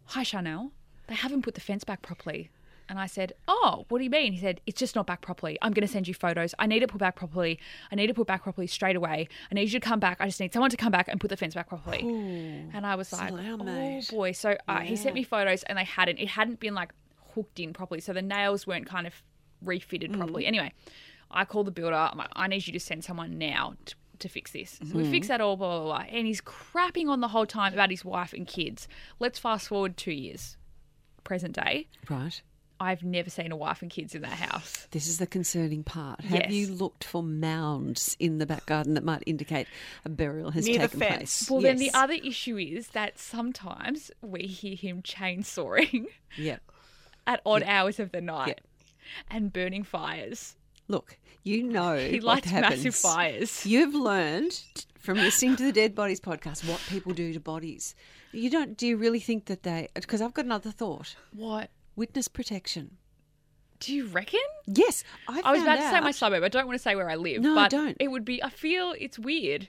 [0.07, 0.73] Hi, Chanel.
[1.07, 2.51] They haven't put the fence back properly.
[2.91, 4.33] And I said, Oh, what do you mean?
[4.33, 5.59] He said, It's just not back properly.
[5.61, 6.55] I'm going to send you photos.
[6.59, 7.59] I need it put back properly.
[7.93, 9.29] I need it put back properly straight away.
[9.51, 10.19] I need you to come back.
[10.21, 12.01] I just need someone to come back and put the fence back properly.
[12.01, 14.33] and I was like, Oh, mate." boy.
[14.33, 16.19] So uh, he sent me photos and they hadn't.
[16.19, 16.93] It hadn't been like
[17.35, 18.01] hooked in properly.
[18.01, 19.15] So the nails weren't kind of
[19.63, 20.47] refitted properly.
[20.47, 20.73] Anyway,
[21.31, 21.95] I called the builder.
[21.97, 24.79] I'm like, I need you to send someone now to, to fix this.
[24.89, 25.11] So we mm-hmm.
[25.13, 26.05] fix that all, blah, blah, blah.
[26.11, 28.89] And he's crapping on the whole time about his wife and kids.
[29.19, 30.57] Let's fast forward two years,
[31.25, 31.89] present day.
[32.09, 32.41] Right.
[32.81, 34.87] I've never seen a wife and kids in that house.
[34.93, 36.21] This is the concerning part.
[36.21, 36.53] Have Yes.
[36.53, 39.67] you looked for mounds in the back garden that might indicate
[40.05, 41.17] a burial has Near the taken fence.
[41.17, 41.51] place?
[41.51, 46.63] Well, then the other issue is that sometimes we hear him chainsawing Yep.
[47.27, 48.61] at odd hours of the night Yep.
[49.29, 50.55] and burning fires.
[50.89, 52.85] Look, you know He what lights happens.
[52.85, 53.67] massive fires.
[53.67, 54.61] You've learned
[54.99, 57.95] from listening to the Dead Bodies podcast what people do to bodies.
[58.33, 58.77] You don't.
[58.77, 59.89] Do you really think that they?
[59.95, 61.17] Because I've got another thought.
[61.33, 61.71] What?
[61.95, 62.97] Witness protection.
[63.81, 64.41] Do you reckon?
[64.67, 66.43] Yes, I, I was about found to say my suburb.
[66.43, 67.43] I don't want to say where I live.
[67.43, 67.97] No, but don't.
[68.01, 68.43] It would be.
[68.43, 69.69] I feel it's weird.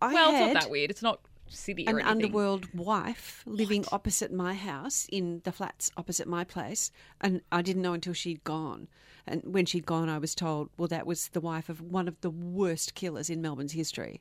[0.00, 0.90] I well, had it's not that weird.
[0.90, 6.26] It's not city or an underworld wife living opposite my house in the flats opposite
[6.26, 8.88] my place, and I didn't know until she'd gone.
[9.30, 12.20] And when she'd gone, I was told, well, that was the wife of one of
[12.20, 14.20] the worst killers in Melbourne's history.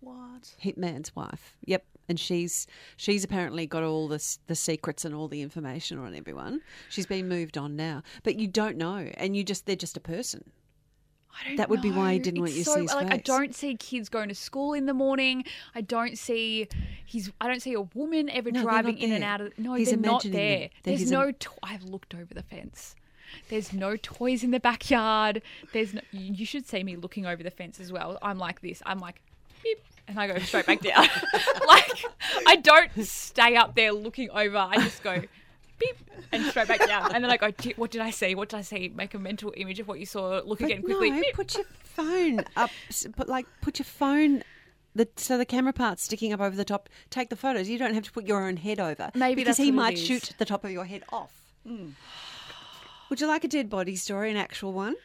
[0.00, 0.54] What?
[0.62, 1.56] Hitman's wife.
[1.64, 1.84] Yep.
[2.08, 6.60] And she's she's apparently got all this the secrets and all the information on everyone.
[6.90, 10.00] She's been moved on now, but you don't know, and you just they're just a
[10.00, 10.50] person.
[11.32, 12.94] I don't That would be why he didn't want It's you to so, see his
[12.94, 15.44] like I don't see kids going to school in the morning.
[15.74, 16.68] I don't see
[17.06, 17.32] He's.
[17.40, 19.58] I don't see a woman ever No, driving in and out of.
[19.58, 20.68] No, He's they're not there.
[20.82, 21.28] There's no.
[21.28, 22.94] im- To- I've looked over the fence.
[23.48, 25.42] There's no toys in the backyard.
[25.72, 26.00] There's no.
[26.12, 28.18] You should see me looking over the fence as well.
[28.22, 28.82] I'm like this.
[28.86, 29.20] I'm like,
[29.62, 31.06] beep, and I go straight back down.
[31.66, 32.04] like
[32.46, 34.56] I don't stay up there looking over.
[34.58, 35.22] I just go.
[35.78, 35.96] Beep
[36.30, 37.50] and straight back down, and then I go.
[37.76, 38.34] What did I see?
[38.36, 38.92] What did I see?
[38.94, 40.40] Make a mental image of what you saw.
[40.44, 41.10] Look But again quickly.
[41.10, 41.34] no, Beep.
[41.34, 42.70] put your phone up.
[43.16, 44.42] Put like put your phone.
[44.96, 46.88] The, so the camera part sticking up over the top.
[47.10, 47.68] Take the photos.
[47.68, 49.10] You don't have to put your own head over.
[49.16, 51.32] Maybe because he might shoot the top of your head off.
[51.66, 51.88] Hmm.
[53.14, 54.96] Would you like a dead body story, an actual one?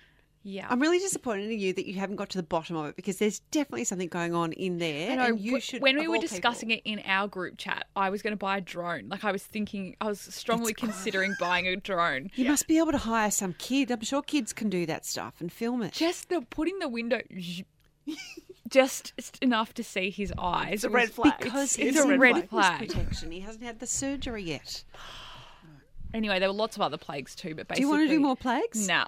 [0.42, 0.66] Yeah.
[0.68, 3.18] I'm really disappointed in you that you haven't got to the bottom of it because
[3.18, 5.12] there's definitely something going on in there.
[5.12, 5.84] I know, and you should.
[5.84, 8.58] when we were discussing people- it in our group chat, I was going to buy
[8.58, 9.10] a drone.
[9.10, 12.32] Like I was thinking, I was strongly considering buying a drone.
[12.34, 13.92] you must be able to hire some kid.
[13.92, 15.94] I'm sure kids can do that stuff and film it.
[15.94, 17.22] Just the putting the window,
[18.70, 20.74] just enough to see his eyes.
[20.74, 21.36] It's a red flag.
[21.40, 22.88] because it's he's a red flag.
[22.88, 23.30] protection.
[23.30, 24.84] He hasn't had the surgery yet.
[26.14, 27.82] Anyway, there were lots of other plagues too, but basically.
[27.82, 28.88] Do you want to do more plagues?
[28.88, 29.06] Nah,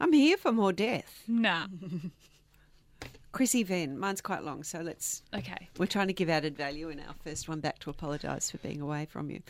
[0.00, 1.22] I'm here for more death.
[1.28, 1.66] No.
[1.66, 1.66] nah.
[3.32, 3.98] Chrissy Venn.
[3.98, 5.22] Mine's quite long, so let's.
[5.34, 5.68] Okay.
[5.78, 8.80] We're trying to give added value in our first one back to apologise for being
[8.80, 9.42] away from you.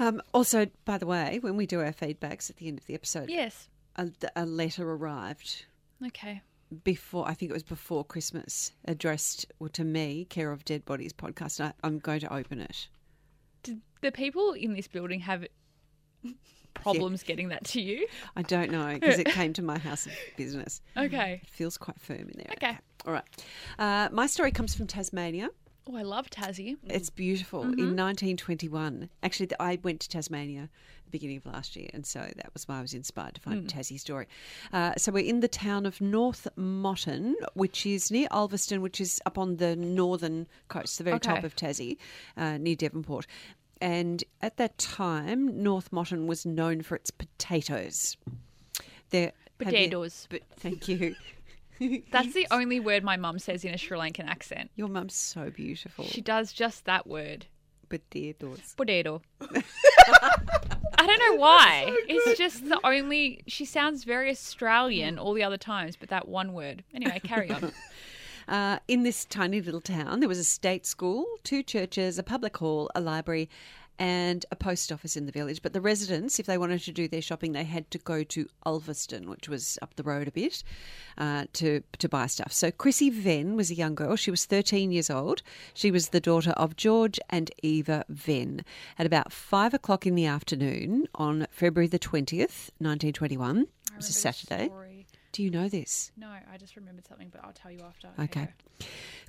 [0.00, 2.94] Um, also, by the way, when we do our feedbacks at the end of the
[2.94, 3.68] episode, Yes.
[3.96, 5.66] a, a letter arrived
[6.04, 6.42] Okay.
[6.82, 11.12] before I think it was before Christmas, addressed well, to me, Care of Dead Bodies
[11.12, 11.60] podcast.
[11.60, 12.88] And I, I'm going to open it.
[13.62, 15.46] Did the people in this building have
[16.74, 18.06] problems getting that to you?
[18.36, 20.80] I don't know because it came to my house of business.
[20.96, 21.40] Okay.
[21.42, 22.52] It feels quite firm in there.
[22.52, 22.78] Okay.
[23.06, 23.24] All right.
[23.78, 25.50] Uh, my story comes from Tasmania.
[25.86, 26.76] Oh, I love Tassie.
[26.84, 27.60] It's beautiful.
[27.62, 32.20] In 1921, actually, I went to Tasmania at the beginning of last year, and so
[32.20, 34.26] that was why I was inspired to find a Tassie story.
[34.72, 39.20] Uh, so we're in the town of North Motton, which is near Ulverstone, which is
[39.26, 41.98] up on the northern coast, the very top of Tassie,
[42.38, 43.26] uh, near Devonport.
[43.80, 48.16] And at that time, North Motton was known for its potatoes.
[49.10, 50.26] There, have you- Potatoes.
[50.30, 51.14] but thank you.
[52.12, 54.70] That's the only word my mum says in a Sri Lankan accent.
[54.76, 56.04] Your mum's so beautiful.
[56.04, 57.46] She does just that word.
[57.88, 58.74] Potatoes.
[58.76, 59.22] Potato.
[59.40, 61.94] I don't know why.
[62.08, 63.42] It's just the only.
[63.46, 66.84] She sounds very Australian all the other times, but that one word.
[66.94, 67.72] Anyway, carry on.
[68.48, 72.56] Uh, in this tiny little town, there was a state school, two churches, a public
[72.56, 73.48] hall, a library,
[73.98, 75.62] and a post office in the village.
[75.62, 78.48] But the residents, if they wanted to do their shopping, they had to go to
[78.66, 80.64] Ulverstone, which was up the road a bit,
[81.16, 82.52] uh, to to buy stuff.
[82.52, 84.16] So Chrissy Venn was a young girl.
[84.16, 85.42] She was 13 years old.
[85.74, 88.64] She was the daughter of George and Eva Venn.
[88.98, 94.12] At about five o'clock in the afternoon on February the 20th, 1921, it was a
[94.12, 94.70] Saturday.
[95.34, 96.12] Do you know this?
[96.16, 98.08] No, I just remembered something, but I'll tell you after.
[98.20, 98.48] Okay.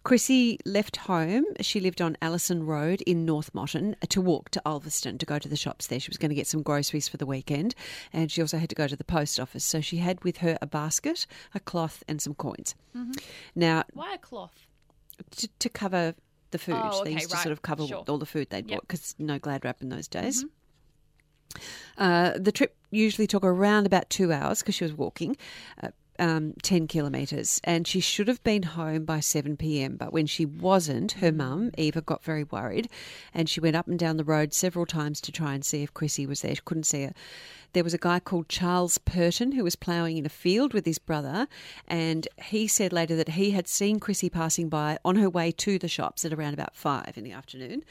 [0.04, 1.46] Chrissy left home.
[1.62, 5.50] She lived on Allison Road in North Motton to walk to Ulverstone to go to
[5.50, 6.00] the shops there.
[6.00, 7.74] She was going to get some groceries for the weekend
[8.14, 9.64] and she also had to go to the post office.
[9.66, 12.76] So she had with her a basket, a cloth, and some coins.
[13.56, 14.68] Now, Why a cloth?
[15.38, 16.14] to, to cover
[16.52, 17.42] the food, Oh, they used to right.
[17.44, 18.04] sort of cover Sure.
[18.08, 18.66] all the food they'd Yep.
[18.68, 18.74] Mm-hmm.
[18.76, 20.46] bought because no glad wrap in those days.
[21.98, 25.38] Uh, the trip usually took around about two hours because she was walking.
[25.82, 29.98] Uh, um, 10 kilometres, and she should have been home by 7 pm.
[29.98, 32.90] But when she wasn't, her mum, Eva, got very worried
[33.34, 35.94] and she went up and down the road several times to try and see if
[35.94, 36.56] Chrissy was there.
[36.56, 37.14] She couldn't see her.
[37.74, 40.98] There was a guy called Charles Purton who was ploughing in a field with his
[40.98, 41.46] brother,
[41.90, 45.78] and he said later that he had seen Chrissy passing by on her way to
[45.78, 47.84] the shops at around about five in the afternoon.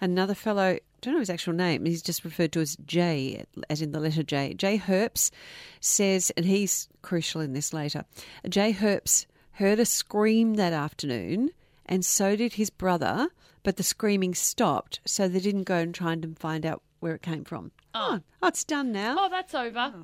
[0.00, 3.92] Another fellow, don't know his actual name, he's just referred to as J, as in
[3.92, 4.54] the letter J.
[4.54, 4.78] J.
[4.78, 5.30] Herps
[5.80, 8.04] says, and he's crucial in this later,
[8.48, 8.72] J.
[8.72, 11.50] Herps heard a scream that afternoon,
[11.86, 13.28] and so did his brother,
[13.62, 17.22] but the screaming stopped, so they didn't go and try and find out where it
[17.22, 17.72] came from.
[17.94, 19.16] Oh, oh it's done now.
[19.18, 19.94] Oh, that's over.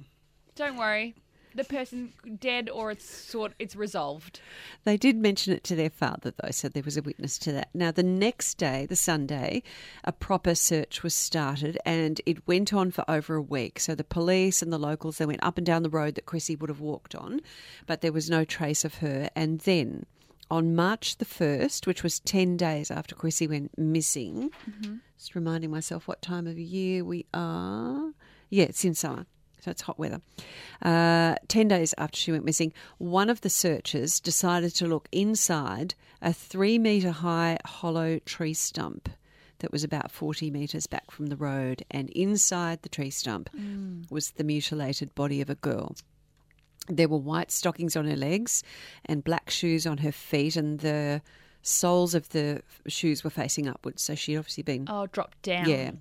[0.54, 1.14] Don't worry.
[1.54, 4.40] The person dead or it's sort it's resolved.
[4.84, 7.68] They did mention it to their father, though, so there was a witness to that.
[7.74, 9.62] Now, the next day, the Sunday,
[10.02, 13.78] a proper search was started and it went on for over a week.
[13.78, 16.56] So the police and the locals, they went up and down the road that Chrissy
[16.56, 17.40] would have walked on,
[17.86, 19.30] but there was no trace of her.
[19.36, 20.06] And then
[20.50, 24.96] on March the 1st, which was 10 days after Chrissy went missing, mm-hmm.
[25.16, 28.12] just reminding myself what time of year we are.
[28.50, 29.26] Yeah, it's in summer.
[29.64, 30.20] So it's hot weather.
[30.82, 35.94] Uh, 10 days after she went missing, one of the searchers decided to look inside
[36.20, 39.08] a three metre high hollow tree stump
[39.60, 41.82] that was about 40 metres back from the road.
[41.90, 43.48] And inside the tree stump
[44.10, 45.96] was the mutilated body of a girl.
[46.88, 48.62] There were white stockings on her legs
[49.06, 51.22] and black shoes on her feet, and the
[51.62, 55.66] soles of the shoes were facing upwards, so she'd obviously been Oh, dropped down.
[55.70, 55.92] yeah.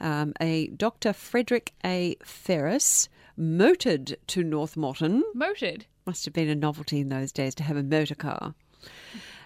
[0.00, 1.12] Um, a Dr.
[1.12, 2.16] Frederick A.
[2.22, 5.22] Ferris motored to North Motton.
[5.34, 5.86] Motored?
[6.06, 8.54] Must have been a novelty in those days to have a motor car.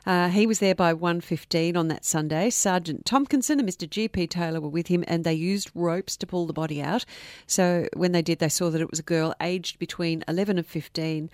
[0.05, 2.51] Uh, he was there by 1.15 on that Sunday.
[2.51, 3.89] Sergeant Tompkinson and Mr.
[3.89, 4.27] G.P.
[4.27, 7.05] Taylor were with him and they used ropes to pull the body out.
[7.47, 10.67] So when they did, they saw that it was a girl aged between 11 and
[10.67, 11.31] 15.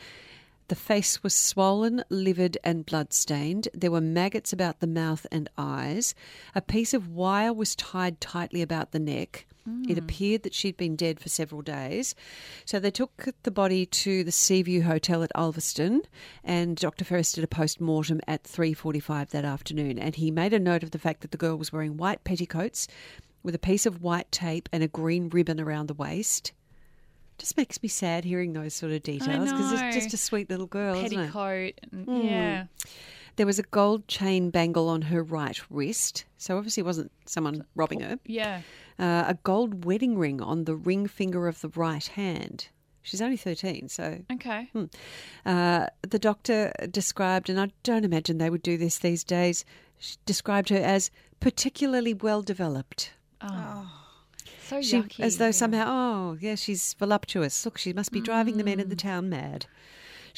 [0.69, 3.69] The face was swollen, livid, and blood-stained.
[3.73, 6.15] There were maggots about the mouth and eyes.
[6.55, 9.47] A piece of wire was tied tightly about the neck.
[9.89, 9.99] It hmm.
[9.99, 12.15] appeared that she'd been dead for several days.
[12.65, 16.03] So they took the body to the Seaview Hotel at Ulverstone,
[16.45, 17.05] and Dr.
[17.05, 19.99] Ferris did a post-mortem at 3.45 that afternoon.
[19.99, 22.89] And he made a note of the fact that the girl was wearing white petticoats
[23.43, 26.53] with a piece of white tape and a green ribbon around the waist.
[27.39, 30.67] Just makes me sad hearing those sort of details because it's just a sweet little
[30.67, 31.33] girl, isn't it?
[31.33, 31.75] Petticoat.
[31.93, 32.21] And, Hmm.
[32.27, 32.65] Yeah.
[33.37, 37.65] There was a gold chain bangle on her right wrist, so obviously it wasn't someone
[37.77, 38.19] robbing her.
[38.27, 38.63] Yeah.
[38.99, 42.69] Uh, a gold wedding ring on the ring finger of the right hand.
[43.03, 44.19] She's only 13, so.
[44.33, 44.69] Okay.
[45.47, 49.65] Uh, the doctor described, and I don't imagine they would do this these days,
[49.99, 53.13] she described her as particularly well developed.
[54.69, 55.21] So She, yucky.
[55.21, 57.65] as though somehow, oh, yeah, she's voluptuous.
[57.65, 58.83] Look, she must be driving the men Mm.
[58.83, 59.65] in the town mad.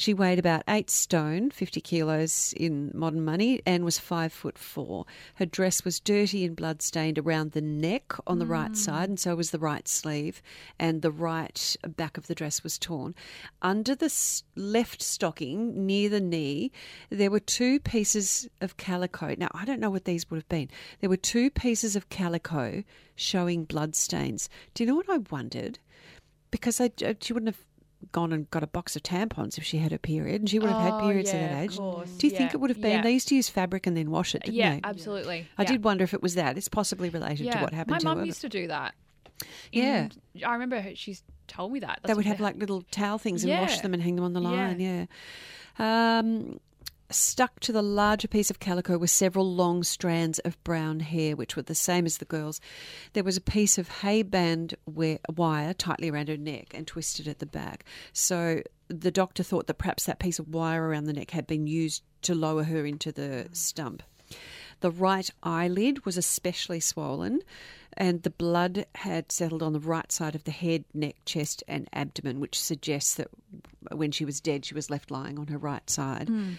[0.01, 5.05] She weighed about eight stone, 50 kilos in modern money, and was five foot four.
[5.35, 8.49] Her dress was dirty and blood-stained around the neck on the Mm.
[8.49, 10.41] right side, and so was the right sleeve,
[10.79, 13.13] and the right back of the dress was torn.
[13.61, 14.11] Under the
[14.55, 16.71] left stocking, near the knee,
[17.11, 19.35] there were two pieces of calico.
[19.37, 20.71] Now, I don't know what these would have been.
[21.01, 22.83] There were two pieces of calico
[23.15, 24.49] showing blood stains.
[24.73, 25.77] Do you know what I wondered?
[26.49, 26.89] Because I,
[27.21, 27.63] she wouldn't have
[28.11, 30.69] gone and got a box of tampons if she had a period, and she would
[30.69, 31.77] have had Oh, periods yeah, at that age.
[32.17, 32.91] Do you think it would have been?
[32.91, 33.01] yeah.
[33.01, 34.81] They used to use fabric and then wash it, didn't yeah, they?
[34.83, 35.47] absolutely.
[35.57, 36.57] I did wonder if it was that.
[36.57, 37.53] It's possibly related yeah.
[37.57, 38.93] to what happened My to mum used to do that.
[39.71, 40.09] Yeah.
[40.45, 41.99] I remember her, she's told me that.
[42.03, 44.41] they would have like little towel things and wash them and hang them on the
[44.41, 44.49] Yeah.
[44.49, 44.79] line.
[44.79, 45.05] Yeah.
[46.19, 46.59] Um,
[47.11, 51.55] stuck to the larger piece of calico were several long strands of brown hair, which
[51.55, 52.59] were the same as the girl's.
[53.13, 57.39] There was a piece of hay band wire tightly around her neck and twisted at
[57.39, 57.85] the back.
[58.13, 61.67] So the doctor thought that perhaps that piece of wire around the neck had been
[61.67, 64.03] used to lower her into the stump.
[64.81, 67.41] The right eyelid was especially swollen,
[67.93, 71.87] and the blood had settled on the right side of the head, neck, chest, and
[71.93, 73.27] abdomen, which suggests that
[73.91, 76.29] when she was dead, she was left lying on her right side.
[76.29, 76.53] Hmm.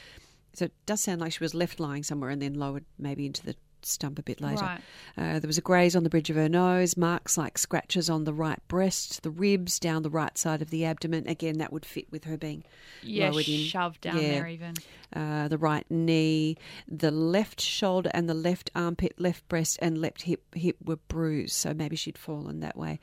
[0.54, 3.44] So it does sound like she was left lying somewhere and then lowered maybe into
[3.44, 4.62] the stump a bit later.
[4.62, 4.80] Right.
[5.16, 8.24] Uh, there was a graze on the bridge of her nose, marks like scratches on
[8.24, 11.26] the right breast, the ribs down the right side of the abdomen.
[11.28, 12.64] Again, that would fit with her being
[13.02, 13.64] Yeah, lowered in.
[13.64, 14.28] shoved down Yeah.
[14.30, 14.74] there even.
[15.14, 16.56] uh, the right knee,
[16.88, 21.54] the left shoulder, and the left armpit, left breast, and left hip hip were bruised.
[21.54, 22.98] So maybe she'd fallen that way.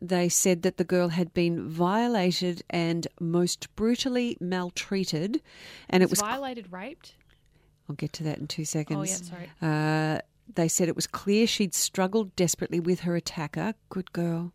[0.00, 5.42] They said that the girl had been violated and most brutally maltreated,
[5.90, 6.20] and it was.
[6.20, 7.14] violated, raped.
[7.92, 8.98] I'll get to that in two seconds.
[8.98, 9.50] Oh yeah, sorry.
[9.60, 10.20] Uh,
[10.54, 13.74] they said it was clear she'd struggled desperately with her attacker.
[13.90, 14.54] Good girl.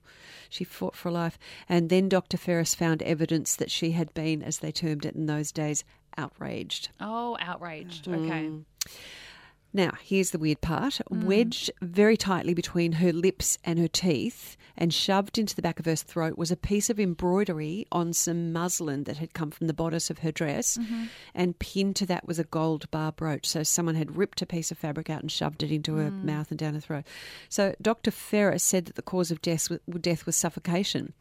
[0.49, 1.37] She fought for life.
[1.69, 2.37] And then Dr.
[2.37, 5.83] Ferris found evidence that she had been, as they termed it in those days,
[6.17, 6.89] outraged.
[6.99, 8.07] Oh, outraged.
[8.07, 8.49] Okay.
[9.73, 9.77] Mm.
[9.77, 10.99] Now, here's the weird part.
[11.09, 15.85] Wedged very tightly between her lips and her teeth and shoved into the back of
[15.85, 19.73] her throat was a piece of embroidery on some muslin that had come from the
[19.73, 20.77] bodice of her dress.
[21.33, 23.45] And pinned to that was a gold bar brooch.
[23.47, 26.51] So someone had ripped a piece of fabric out and shoved it into her mouth
[26.51, 27.05] and down her throat.
[27.49, 28.11] So Dr.
[28.11, 31.13] Ferris said that the cause of death, was- death was suffocation.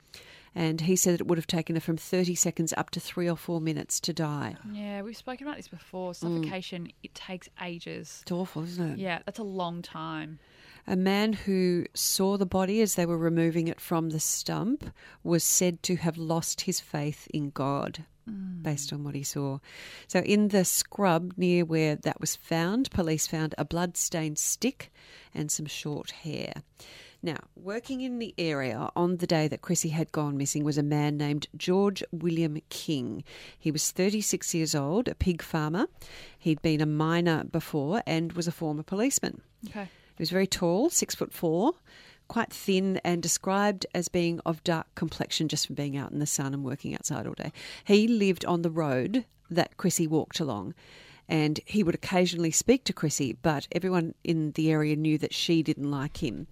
[0.56, 3.36] And he said it would have taken her from 30 seconds up to three or
[3.36, 4.56] four minutes to die.
[4.72, 6.12] Yeah, we've spoken about this before.
[6.12, 6.16] Mm.
[6.16, 8.20] Suffocation, it takes ages.
[8.22, 8.98] It's awful, isn't it?
[8.98, 10.38] Yeah, that's a long time.
[10.86, 14.90] A man who saw the body as they were removing it from the stump
[15.22, 18.06] was said to have lost his faith in God
[18.62, 19.58] based on what he saw.
[20.08, 24.92] So, in the scrub near where that was found, police found a blood-stained stick
[25.34, 26.54] and some short hair.
[27.22, 30.82] Now, working in the area on the day that Chrissy had gone missing was a
[30.82, 33.24] man named George William King.
[33.58, 35.86] He was 36 years old, a pig farmer.
[36.38, 39.40] He'd been a miner before and was a former policeman.
[39.68, 39.88] Okay.
[40.16, 41.72] He was very tall, six foot four,
[42.28, 46.26] quite thin, and described as being of dark complexion just from being out in the
[46.26, 47.52] sun and working outside all day.
[47.84, 50.74] He lived on the road that Chrissy walked along.
[51.28, 55.62] And he would occasionally speak to Chrissy, but everyone in the area knew that she
[55.62, 56.46] didn't like him.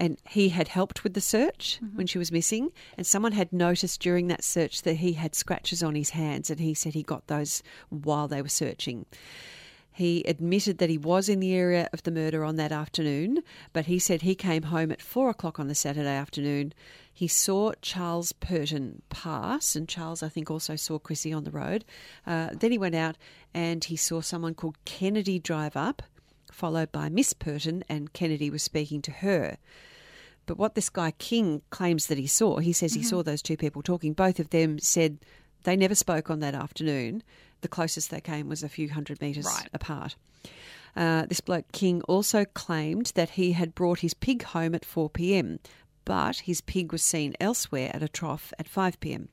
[0.00, 2.72] And he had helped with the search when she was missing.
[2.96, 6.58] And someone had noticed during that search that he had scratches on his hands, and
[6.58, 9.04] he said he got those while they were searching.
[9.92, 13.42] He admitted that he was in the area of the murder on that afternoon,
[13.74, 16.72] but he said he came home at four o'clock on the Saturday afternoon.
[17.12, 21.84] He saw Charles Purton pass, and Charles, I think, also saw Chrissy on the road.
[22.26, 23.18] Uh, then he went out
[23.52, 26.02] and he saw someone called Kennedy drive up,
[26.50, 29.58] followed by Miss Purton, and Kennedy was speaking to her.
[30.50, 33.56] But what this guy King claims that he saw, he says he saw those two
[33.56, 34.14] people talking.
[34.14, 35.18] Both of them said
[35.62, 37.22] they never spoke on that afternoon.
[37.60, 39.68] The closest they came was a few hundred metres Right.
[39.72, 40.16] apart.
[40.96, 45.08] Uh, this bloke King also claimed that he had brought his pig home at 4
[45.08, 45.60] pm,
[46.04, 49.28] but his pig was seen elsewhere at a trough at 5 pm.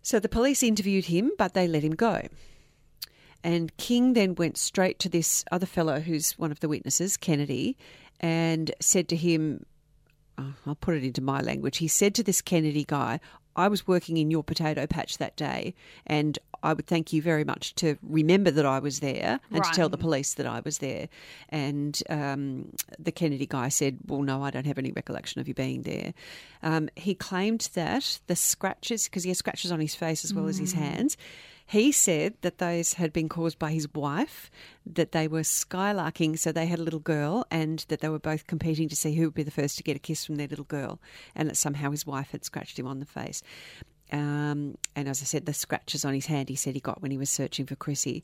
[0.00, 2.28] So the police interviewed him, but they let him go.
[3.44, 7.76] And King then went straight to this other fellow who's one of the witnesses, Kennedy,
[8.20, 9.66] and said to him,
[10.66, 11.78] I'll put it into my language.
[11.78, 13.20] He said to this Kennedy guy,
[13.54, 15.74] I was working in your potato patch that day,
[16.06, 19.70] and I would thank you very much to remember that I was there and to
[19.72, 21.08] tell the police that I was there.
[21.48, 25.54] And um, the Kennedy guy said, Well, no, I don't have any recollection of you
[25.54, 26.14] being there.
[26.62, 30.46] Um, he claimed that the scratches, because he has scratches on his face as well
[30.46, 31.16] as his hands,
[31.72, 34.50] he said that those had been caused by his wife,
[34.84, 38.46] that they were skylarking, so they had a little girl, and that they were both
[38.46, 40.64] competing to see who would be the first to get a kiss from their little
[40.66, 41.00] girl,
[41.34, 43.42] and that somehow his wife had scratched him on the face.
[44.12, 47.10] Um, and as I said, the scratches on his hand he said he got when
[47.10, 48.22] he was searching for Chrissy.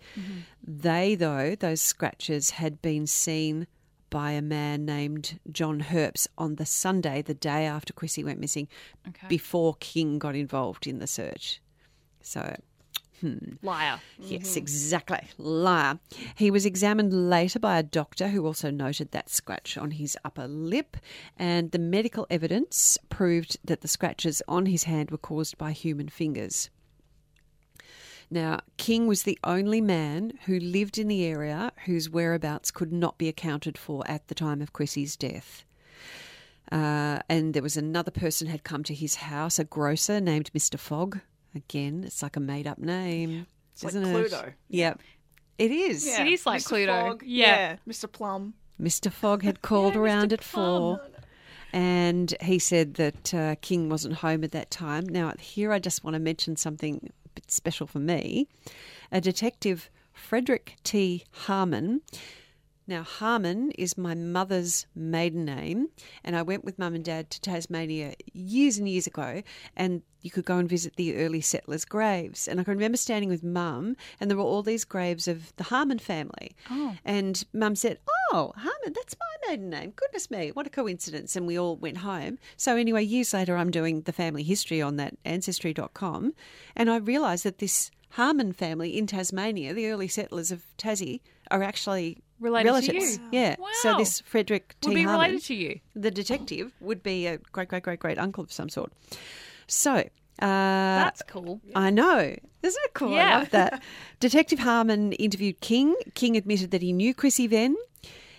[0.63, 3.67] They, though, those scratches had been seen
[4.11, 8.69] by a man named John Herps on the Sunday, the day after Chrissy went missing,
[9.09, 9.29] Okay.
[9.29, 11.63] before King got involved in the search.
[12.21, 12.57] So
[13.63, 14.01] Liar.
[14.19, 15.21] Yes, exactly.
[15.39, 15.99] Liar.
[16.35, 20.47] He was examined later by a doctor who also noted that scratch on his upper
[20.47, 20.97] lip,
[21.37, 26.09] and the medical evidence proved that the scratches on his hand were caused by human
[26.09, 26.71] fingers.
[28.31, 33.17] Now, King was the only man who lived in the area whose whereabouts could not
[33.17, 35.65] be accounted for at the time of Chrissy's death.
[36.71, 40.79] Uh, and there was another person had come to his house, a grocer named Mr.
[40.79, 41.21] Fogg.
[41.55, 43.47] Again, it's like a made up name.
[43.73, 44.31] It's isn't it?
[44.31, 44.53] Cluedo.
[44.69, 45.01] Yep.
[45.59, 46.07] It is.
[46.07, 46.23] Yeah.
[46.23, 46.87] It is like Mr.
[46.87, 47.09] Cluedo.
[47.09, 47.23] Fogg.
[47.25, 47.77] Yeah.
[47.89, 48.11] Mr.
[48.11, 48.55] Plum.
[48.81, 49.11] Mr.
[49.11, 51.01] Fogg had called around at four.
[51.73, 55.05] And he said that uh, King wasn't home at that time.
[55.05, 58.49] Now, here I just want to mention something a bit special for me.
[59.13, 61.25] A detective, Frederick T.
[61.31, 62.01] Harmon.
[62.89, 65.91] Now, Harmon is my mother's maiden name,
[66.25, 69.43] and I went with mum and dad to Tasmania years and years ago,
[69.77, 72.49] and you could go and visit the early settlers' graves.
[72.49, 75.65] And I can remember standing with mum, and there were all these graves of the
[75.65, 76.57] Harmon family.
[76.71, 76.97] Oh.
[77.05, 77.99] And mum said,
[78.33, 79.93] Oh, Harmon, that's my maiden name.
[79.95, 81.37] Goodness me, what a coincidence.
[81.37, 82.39] And we all went home.
[82.57, 86.33] So, anyway, years later, I'm doing the family history on that ancestry.com,
[86.75, 91.21] and I realised that this Harmon family in Tasmania, the early settlers of Tassie,
[91.51, 93.19] are actually Related to relatives.
[93.19, 93.29] you.
[93.33, 93.57] Yeah.
[93.59, 93.67] Wow.
[93.83, 94.89] So, this Frederick T.
[94.91, 95.81] Would be Harmon, related to you.
[95.95, 98.93] the detective, would be a great, great, great, great uncle of some sort.
[99.67, 100.05] So, uh,
[100.41, 101.61] That's cool.
[101.75, 102.35] I know.
[102.63, 103.13] Isn't it cool?
[103.13, 103.39] I Yeah.
[103.39, 103.83] love that.
[104.21, 105.95] Detective Harmon interviewed King.
[106.15, 107.77] King admitted that he knew Chrissy then.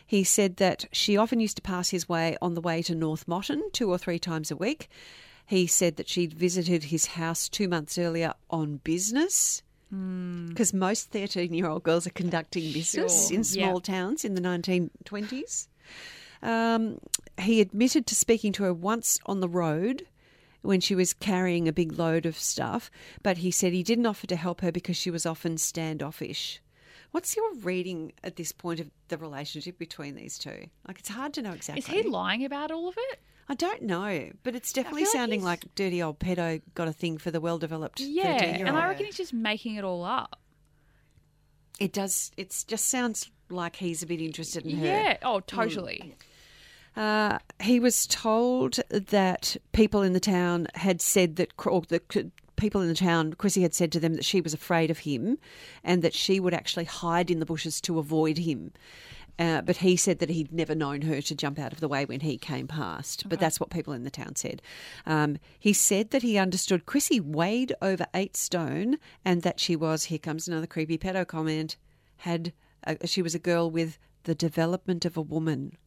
[0.05, 3.27] He said that she often used to pass his way on the way to North
[3.27, 4.89] Motton two or three times a week.
[5.45, 9.61] He said that she'd visited his house two months earlier on business.
[9.89, 13.35] Because most 13 year old girls are conducting business Sure.
[13.37, 13.79] in small Yeah.
[13.81, 15.67] towns in the 1920s.
[16.41, 16.99] Um,
[17.39, 20.05] he admitted to speaking to her once on the road
[20.61, 22.91] when she was carrying a big load of stuff,
[23.23, 26.61] but he said he didn't offer to help her because she was often standoffish.
[27.11, 30.67] What's your reading at this point of the relationship between these two?
[30.87, 31.79] Like, it's hard to know exactly.
[31.79, 33.19] Is he lying about all of it?
[33.51, 36.93] I don't know, but it's definitely like sounding he's- like dirty old pedo got a
[36.93, 38.43] thing for the well-developed Yeah.
[38.43, 40.39] And I reckon he's just making it all up.
[41.79, 42.31] It does.
[42.37, 44.85] It just sounds like he's a bit interested in her.
[44.85, 45.17] Yeah.
[45.23, 46.15] Oh, totally.
[46.95, 52.01] Uh, he was told that people in the town had said that, or the
[52.57, 55.37] people in the town, Chrissy had said to them that she was afraid of him,
[55.83, 58.73] and that she would actually hide in the bushes to avoid him.
[59.39, 62.03] Uh, but he said that he'd never known her to jump out of the way
[62.03, 63.27] when he came past.
[63.29, 64.61] But that's what people in the town said.
[65.05, 70.05] Um, he said that he understood Chrissy weighed over eight stone and that she was,
[70.05, 71.77] here comes another creepy pedo comment,
[72.17, 72.51] had
[72.83, 75.77] a, she was a girl with the development of a woman.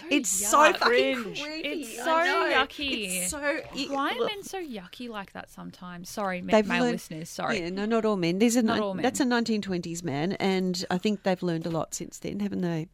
[0.00, 0.76] So It's so yuck.
[0.78, 1.42] fucking Cringe.
[1.42, 1.68] creepy.
[1.68, 3.20] It's so yucky.
[3.22, 3.38] It's so
[3.94, 6.08] Why are men so yucky like that sometimes?
[6.08, 7.28] Sorry, ma- They've male learned- listeners.
[7.30, 7.60] Sorry.
[7.60, 8.38] Yeah, no, not all men.
[8.40, 9.02] These are Not ni- all men.
[9.04, 12.88] That's a 1920s man, and I think they've learned a lot since then, haven't they?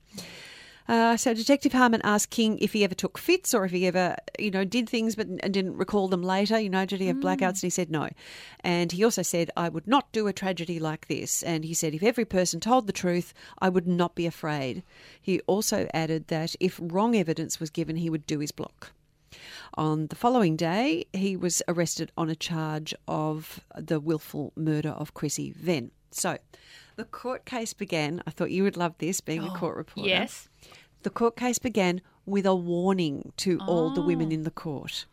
[0.89, 4.17] Uh, so Detective Harmon asked King if he ever took fits or if he ever,
[4.39, 6.59] you know, did things but and didn't recall them later.
[6.59, 7.63] You know, did he have blackouts?
[7.63, 8.09] And he said no.
[8.61, 11.95] And he also said, "I would not do a tragedy like this." And he said,
[11.95, 14.83] "If every person told the truth, I would not be afraid."
[15.21, 18.93] He also added that if wrong evidence was given, he would do his block.
[19.75, 25.15] On the following day, he was arrested on a charge of the willful murder of
[25.15, 25.93] Chrissy Venn.
[26.11, 26.39] So,
[27.01, 28.23] the court case began.
[28.27, 30.07] I thought you would love this, being a court reporter.
[30.07, 30.51] Yes.
[31.03, 35.07] The court case began with a warning to all the women in the court.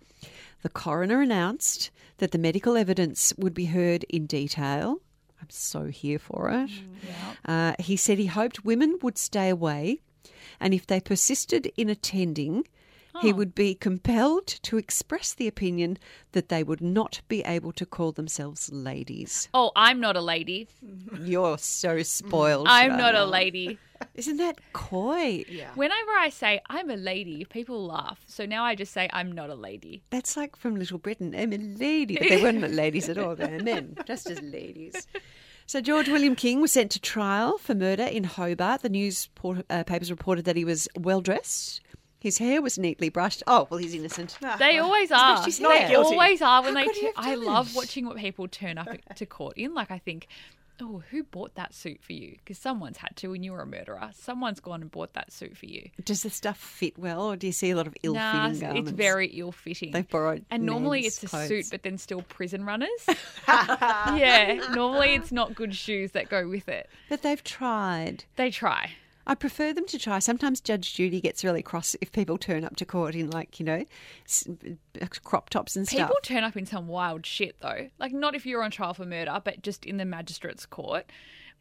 [0.63, 4.97] The coroner announced that the medical evidence would be heard in detail.
[5.41, 6.71] I'm so here for it.
[7.45, 10.01] Uh, he said he hoped women would stay away,
[10.59, 12.67] and if they persisted in attending,
[13.21, 15.97] he would be compelled to express the opinion
[16.31, 19.49] that they would not be able to call themselves ladies.
[19.53, 20.67] Oh, I'm not a lady.
[21.21, 22.67] You're so spoiled.
[22.69, 23.79] I'm not a lady.
[24.13, 25.43] Isn't that coy?
[25.49, 25.69] Yeah.
[25.75, 28.19] Whenever I say I'm a lady, people laugh.
[28.27, 30.03] So now I just say I'm not a lady.
[30.09, 31.33] That's like from Little Britain.
[31.35, 32.15] I'm a lady.
[32.17, 33.35] But they weren't ladies at all.
[33.35, 35.07] They were men, just as ladies.
[35.65, 38.81] So George William King was sent to trial for murder in Hobart.
[38.83, 41.81] The newspapers uh, papers reported that he was well dressed.
[42.19, 43.43] His hair was neatly brushed.
[43.47, 44.37] Oh, well, he's innocent.
[44.43, 45.43] Ah, they always are.
[45.43, 45.95] she's They guilty.
[46.15, 46.85] always are when How they.
[46.87, 47.75] could he tu- have I love it?
[47.75, 49.73] watching what people turn up to court in.
[49.75, 50.27] Like I think,
[50.81, 52.31] oh, who bought that suit for you?
[52.37, 54.09] Because someone's had to, and you're a murderer.
[54.15, 55.89] Someone's gone and bought that suit for you.
[56.05, 58.89] Does the stuff fit well, or do you see a lot of ill-fitting Nah, garments?
[58.89, 59.91] it's very ill-fitting.
[59.91, 61.47] They've borrowed and normally it's a clothes.
[61.47, 62.89] suit, but then still prison runners.
[63.47, 66.89] yeah, normally it's not good shoes that go with it.
[67.09, 68.23] But they've tried.
[68.35, 68.91] They try.
[69.27, 70.19] I prefer them to try.
[70.19, 73.65] Sometimes Judge Judy gets really cross if people turn up to court in like you
[73.65, 73.83] know
[75.01, 76.07] uh, crop tops and stuff.
[76.07, 77.89] People turn up in some wild shit though.
[77.99, 81.05] Like not if you're on trial for murder, but just in the magistrate's court.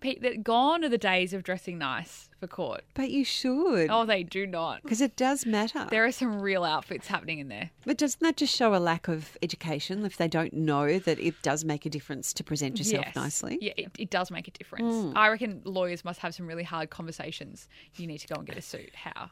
[0.01, 2.85] Pe- that gone are the days of dressing nice for court.
[2.95, 4.83] But you should, Oh, they do not.
[4.83, 5.87] because it does matter.
[5.91, 7.71] There are some real outfits happening in there.
[7.87, 11.41] But doesn't that just show a lack of education if they don't know that it
[11.43, 13.17] does make a difference to present yourself Yes.
[13.17, 13.59] nicely?
[13.61, 14.95] Yeah, it, it does make a difference.
[14.95, 15.13] Hmm.
[15.17, 17.67] I reckon lawyers must have some really hard conversations.
[17.95, 18.95] You need to go and get a suit.
[18.95, 19.31] How?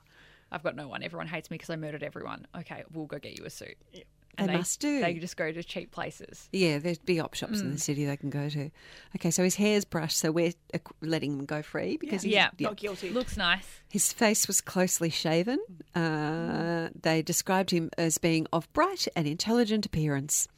[0.50, 1.02] I've got no one.
[1.02, 2.46] Everyone hates me because I murdered everyone.
[2.56, 3.76] Okay, we'll go get you a suit.
[4.38, 5.00] And They must do.
[5.00, 6.48] They just go to cheap places.
[6.52, 7.62] Yeah, there's big op shops Mm.
[7.62, 8.70] in the city they can go to.
[9.16, 10.52] Okay, so his hair's brushed, so we're
[11.00, 12.50] letting him go free because he's, Yeah.
[12.58, 13.10] Not guilty.
[13.10, 13.66] Looks nice.
[13.90, 15.58] his face was closely shaven.
[15.94, 20.48] Uh, they described him as being of bright and intelligent appearance.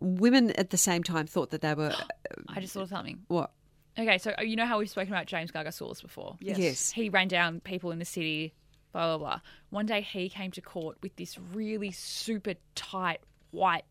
[0.00, 1.94] Women at the same time thought that they were
[2.48, 3.20] I just thought of something.
[3.28, 3.50] what?
[3.96, 6.36] Okay, so uh, you know how we've spoken about James Gargasoulas before?
[6.40, 6.58] Yes.
[6.58, 6.90] Yes.
[6.90, 8.52] He ran down people in the city,
[8.94, 9.40] blah, blah, blah.
[9.70, 13.20] One day he came to court with this really super tight
[13.50, 13.84] white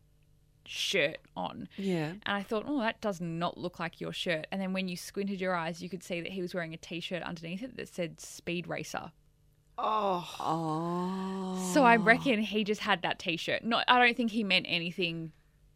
[0.66, 1.68] shirt on.
[1.76, 2.06] Yeah.
[2.08, 4.46] And I thought, oh, that does not look like your shirt.
[4.50, 6.78] And then when you squinted your eyes, you could see that he was wearing a
[6.78, 9.12] t shirt underneath it that said Speed Racer.
[9.76, 11.70] Oh, Oh.
[11.74, 13.62] So I reckon he just had that t shirt.
[13.62, 15.32] Not, I don't think he meant anything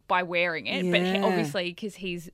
[0.07, 2.31] by wearing it, but he, obviously, because he's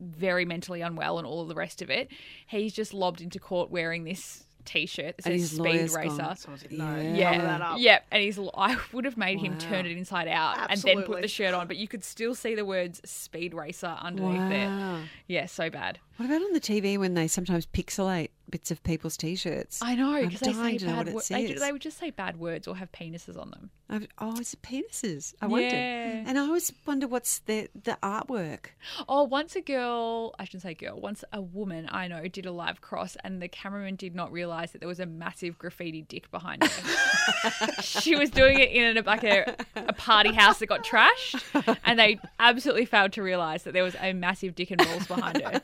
[0.00, 2.08] very mentally unwell and all of the rest of it,
[2.46, 6.16] he's just lobbed into court wearing this t shirt that And says Speed Racer.
[6.18, 6.36] gone.
[6.36, 7.58] someone's like, no, Yeah.
[7.58, 7.78] cover.
[7.80, 8.38] Yeah, and he's.
[8.56, 11.66] I would have made him turn it inside out and then put the shirt on,
[11.66, 14.66] but you could still see the words "Speed Racer" underneath it.
[14.68, 15.00] Wow.
[15.26, 15.98] Yeah, so bad.
[16.22, 19.80] What about on the TV when they sometimes pixelate bits of people's t-shirts?
[19.82, 21.08] I know because they say bad.
[21.08, 23.70] it Wo- they, they would just say bad words or have penises on them.
[23.90, 25.34] I've, oh, it's penises.
[25.42, 26.22] I wondered, Yeah.
[26.26, 28.66] and I always wonder what's the the artwork.
[29.08, 32.52] Oh, once a girl, I shouldn't say girl, once a woman I know did a
[32.52, 36.30] live cross and the cameraman did not realize that there was a massive graffiti dick
[36.30, 37.72] behind her.
[37.82, 41.42] she was doing it in a, like a, a party house that got trashed
[41.84, 45.42] and they absolutely failed to realize that there was a massive dick and balls behind
[45.42, 45.60] her.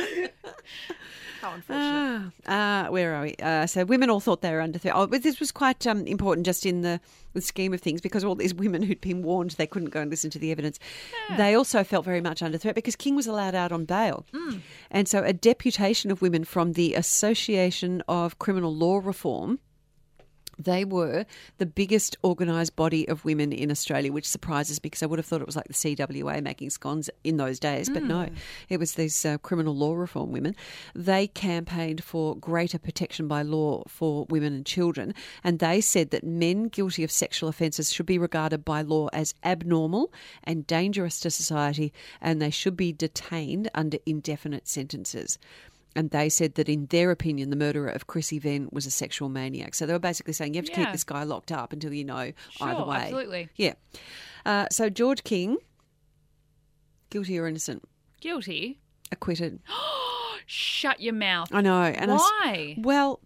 [1.42, 2.34] How unfortunate.
[2.48, 3.36] Ah, uh, where are we?
[3.42, 4.94] Uh, so women all thought they were under threat.
[4.96, 7.00] Oh, but this was quite um, important just in the,
[7.34, 10.12] the scheme of things because all these women who'd been warned they couldn't go and
[10.12, 10.80] listen to the evidence,
[11.38, 14.26] they also felt very much under threat because King was allowed out on bail.
[14.92, 19.60] And so a deputation of women from the Association of Criminal Law Reform
[20.60, 21.26] they were
[21.58, 25.26] the biggest organised body of women in Australia, which surprises me because I would have
[25.26, 28.28] thought it was like the CWA making scones in those days, but no,
[28.68, 30.56] it was these uh, criminal law reform women.
[30.94, 36.24] They campaigned for greater protection by law for women and children, and they said that
[36.24, 40.12] men guilty of sexual offences should be regarded by law as abnormal
[40.44, 45.38] and dangerous to society, and they should be detained under indefinite sentences.
[45.96, 49.28] And they said that, in their opinion, the murderer of Chrissy Venn was a sexual
[49.28, 49.74] maniac.
[49.74, 52.06] So they were basically saying you have to keep this guy locked up until you
[52.06, 52.34] know either
[52.78, 52.96] Sure, way.
[52.98, 53.50] absolutely.
[53.56, 53.74] Yeah.
[54.46, 55.58] Uh, so George King,
[57.10, 57.84] guilty or innocent,
[58.22, 58.80] Guilty?
[59.12, 59.60] acquitted.
[60.46, 61.50] Shut your mouth.
[61.54, 61.82] I know.
[61.84, 62.76] And I s- Why?
[62.80, 63.20] well,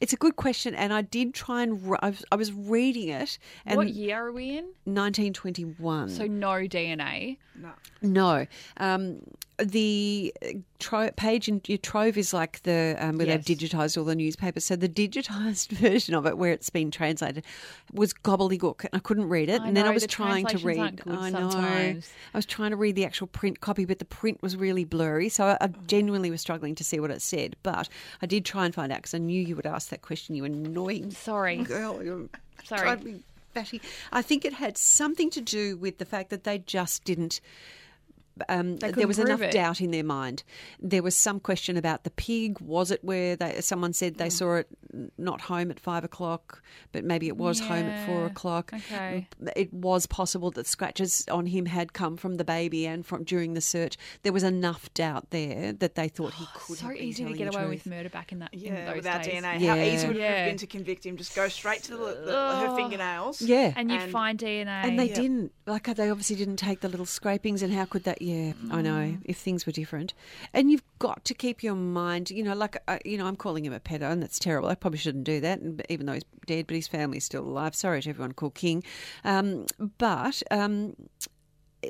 [0.00, 3.38] It's a good question, and I did try and I was, I was reading it,
[3.66, 4.64] and what year are we in?
[4.84, 6.08] 1921.
[6.08, 7.36] So no DNA.
[7.54, 7.70] No.
[8.02, 8.46] no,
[8.78, 9.20] um,
[9.58, 10.48] the uh,
[10.78, 13.44] tro- page in your trove is like the um, where Yes.
[13.46, 14.64] they've digitized all the newspapers.
[14.66, 17.44] So the digitized version of it, where it's been translated,
[17.92, 19.62] was gobbledygook, and I couldn't read it.
[19.62, 21.00] I and then I was the trying to read.
[21.06, 21.50] I know.
[21.50, 22.10] sometimes.
[22.34, 25.28] I was trying to read the actual print copy, but the print was really blurry.
[25.28, 27.56] So I, I genuinely was struggling to see what it said.
[27.62, 27.88] But
[28.20, 30.34] I did try and find out because I knew you would ask that question.
[30.34, 31.56] You annoying Sorry.
[31.56, 32.02] girl.
[32.02, 32.28] You're
[32.64, 32.82] Sorry.
[32.82, 33.20] drive me
[33.54, 33.80] batty.
[34.12, 37.40] I think it had something to do with the fact that they just didn't.
[38.48, 39.52] Um, there was enough it.
[39.52, 40.42] doubt in their mind.
[40.80, 42.60] There was some question about the pig.
[42.60, 44.18] Was it where they, someone said Mm.
[44.18, 44.68] they saw it
[45.18, 46.62] not home at five o'clock,
[46.92, 48.72] but maybe it was home at four o'clock?
[48.74, 49.26] okay.
[49.56, 53.54] It was possible that scratches on him had come from the baby and from during
[53.54, 53.96] the search.
[54.22, 56.76] There was enough doubt there that they thought he could.
[56.78, 57.70] So have been easy to get away truth.
[57.70, 59.42] with murder back in that in Yeah, those without days.
[59.42, 59.66] DNA.
[59.66, 61.16] How easy would it have been to convict him?
[61.16, 63.40] Just go straight to the, the, her fingernails.
[63.40, 64.66] Yeah, And you'd find DNA.
[64.66, 65.14] And they Yeah.
[65.14, 65.52] didn't.
[65.66, 68.22] Like they obviously didn't take the little scrapings, and how could that?
[68.26, 69.18] Yeah, I know.
[69.24, 70.12] If things were different,
[70.52, 72.28] and you've got to keep your mind.
[72.28, 74.68] You know, like uh, you know, I'm calling him a pedo, and that's terrible.
[74.68, 77.76] I probably shouldn't do that, and even though he's dead, but his family's still alive.
[77.76, 78.82] Sorry to everyone called King,
[79.22, 79.66] um,
[79.98, 80.96] but um,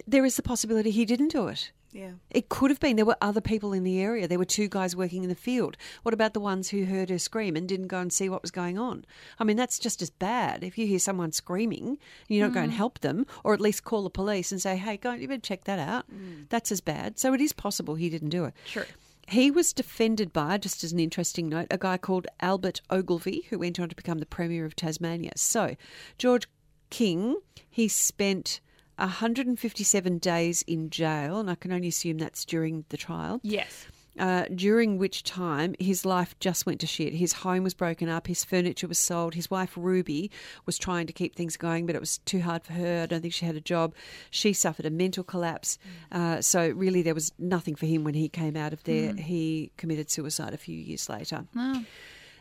[0.07, 1.73] there is the possibility he didn't do it.
[1.97, 2.11] Yeah.
[2.31, 2.97] It could have been.
[2.97, 4.29] There were other people in the area.
[4.29, 5.79] There were two guys working in the field.
[6.03, 8.51] What about the ones who heard her scream and didn't go and see what was
[8.51, 9.07] going on?
[9.39, 10.63] I mean, that's just as bad.
[10.63, 11.97] If you hear someone screaming,
[12.29, 12.77] you don't go and mm.
[12.77, 15.65] help them, or at least call the police and say, "Hey, go you better check
[15.65, 16.51] that out." Mm.
[16.51, 17.19] That's as bad.
[17.19, 18.53] So it is possible he didn't do it.
[18.67, 18.85] True.
[19.29, 23.59] He was defended by, just as an interesting note, a guy called Albert Ogilvie, who
[23.59, 25.33] went on to become the Premier of Tasmania.
[25.35, 25.77] So,
[26.19, 26.47] George
[26.91, 27.37] King,
[27.69, 28.61] he spent
[28.97, 33.41] 157 days in jail, and I can only assume that's during the trial.
[33.43, 33.87] Yes.
[34.19, 37.13] Uh, during which time his life just went to shit.
[37.13, 39.35] His home was broken up, his furniture was sold.
[39.35, 40.31] His wife Ruby
[40.65, 43.03] was trying to keep things going, but it was too hard for her.
[43.03, 43.95] I don't think she had a job.
[44.31, 45.79] She suffered a mental collapse.
[46.11, 49.15] Uh, so, really, there was nothing for him when he came out of there.
[49.15, 51.45] He committed suicide a few years later.
[51.55, 51.85] Oh.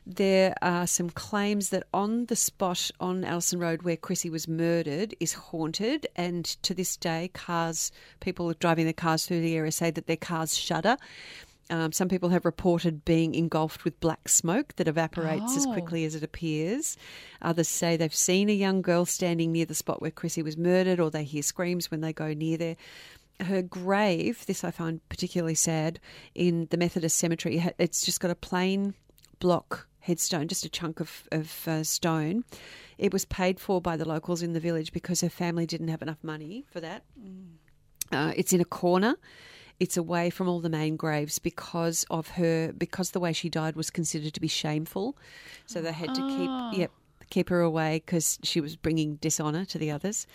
[0.07, 5.15] There are some claims that on the spot on Alison Road where Chrissy was murdered
[5.19, 9.89] is haunted, and to this day, cars, people driving their cars through the area say
[9.89, 10.97] that their cars shudder.
[11.71, 15.73] Um, some people have reported being engulfed with black smoke that evaporates as Oh.
[15.73, 16.95] quickly as it appears.
[17.41, 20.99] Others say they've seen a young girl standing near the spot where Chrissy was murdered,
[20.99, 22.75] or they hear screams when they go near there.
[23.39, 25.99] Her grave, this I find particularly sad,
[26.35, 28.93] in the Methodist cemetery, it's just got a plain
[29.39, 32.43] block headstone, just a chunk of, of uh, stone.
[32.97, 36.01] It was paid for by the locals in the village because her family didn't have
[36.01, 37.03] enough money for that.
[38.11, 39.15] Uh, it's in a corner.
[39.79, 43.75] It's away from all the main graves because of her because the way she died
[43.75, 45.17] was considered to be shameful.
[45.65, 46.91] So they had to keep yep
[47.29, 50.27] keep her away because she was bringing dishonor to the others.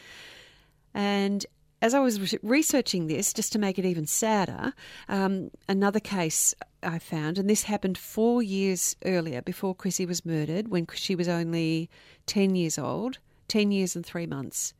[0.92, 1.46] And
[1.82, 4.74] as I was researching this, just to make it even sadder,
[5.08, 10.68] um, another case I found, and this happened four years earlier, before Chrissy was murdered,
[10.68, 11.88] when she was only
[12.26, 13.18] 10 years old,
[13.48, 14.74] 10 years and three months.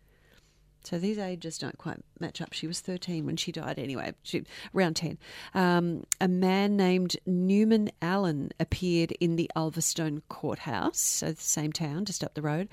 [0.82, 2.52] So these ages don't quite match up.
[2.52, 5.18] She was 13 when she died anyway, she, around 10.
[5.54, 12.06] Um, a man named Newman Allen appeared in the Ulverstone courthouse, so the same town,
[12.06, 12.68] just up the road,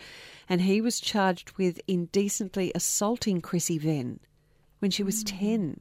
[0.48, 4.20] and he was charged with indecently assaulting Chrissy Venn
[4.80, 5.80] when she was 10.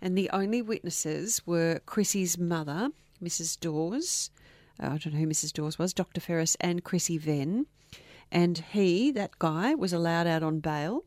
[0.00, 2.90] And the only witnesses were Chrissy's mother,
[3.22, 3.58] Mrs.
[3.58, 4.30] Dawes.
[4.80, 5.52] uh, I don't know who Mrs.
[5.52, 6.20] Dawes was, Dr.
[6.20, 7.66] Ferris, and Chrissy Venn.
[8.30, 11.04] And he, that guy, was allowed out on bail.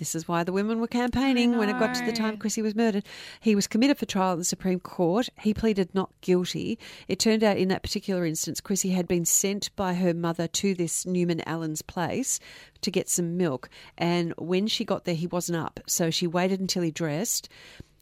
[0.00, 2.38] This is why the women were campaigning when it got to the time.
[2.38, 3.04] Chrissy was murdered.
[3.38, 5.28] He was committed for trial at the Supreme Court.
[5.38, 6.78] He pleaded not guilty.
[7.06, 10.74] It turned out in that particular instance, Chrissy had been sent by her mother to
[10.74, 12.40] this Newman Allen's place
[12.80, 13.68] to get some milk.
[13.98, 15.80] And when she got there, he wasn't up.
[15.86, 17.50] So she waited until he dressed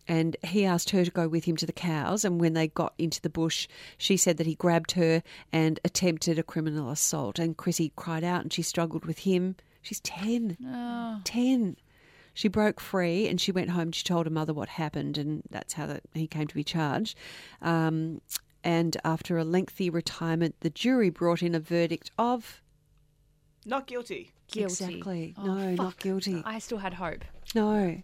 [0.07, 2.24] and he asked her to go with him to the cows.
[2.24, 5.20] And when they got into the bush, she said that he grabbed her
[5.53, 7.40] and attempted a criminal assault.
[7.40, 9.57] And Chrissy cried out and she struggled with him.
[9.82, 10.59] She's 10.
[10.64, 11.20] Oh.
[11.24, 11.76] 10.
[12.39, 13.80] She broke free and she went home.
[13.89, 16.62] and She told her mother what happened, and that's how that he came to be
[16.62, 17.18] charged.
[17.61, 18.20] Um,
[18.62, 22.62] and after a lengthy retirement, the jury brought in a verdict of
[23.66, 24.30] Not guilty.
[24.53, 24.84] Guilty.
[24.84, 25.34] Exactly.
[25.36, 26.41] Oh, no, not guilty.
[26.47, 27.24] I still had hope.
[27.57, 28.03] No.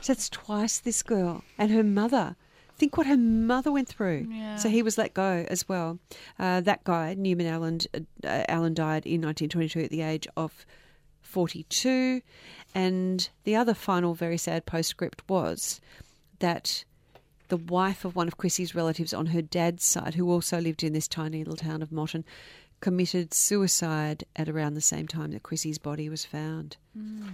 [0.00, 2.34] So that's twice this girl and her mother.
[2.74, 4.26] Think what her mother went through.
[4.32, 4.56] Yeah.
[4.56, 6.00] So he was let go as well.
[6.40, 10.66] Uh, that guy, Newman Allen, uh, Allen died in 1922 at the age of
[11.30, 12.20] 42.
[12.74, 15.80] And the other final very sad postscript was
[16.38, 16.84] that
[17.48, 20.92] the wife of one of Chrissy's relatives on her dad's side, who also lived in
[20.92, 22.24] this tiny little town of Motton,
[22.80, 26.76] committed suicide at around the same time that Chrissy's body was found.
[26.96, 27.28] Hmm.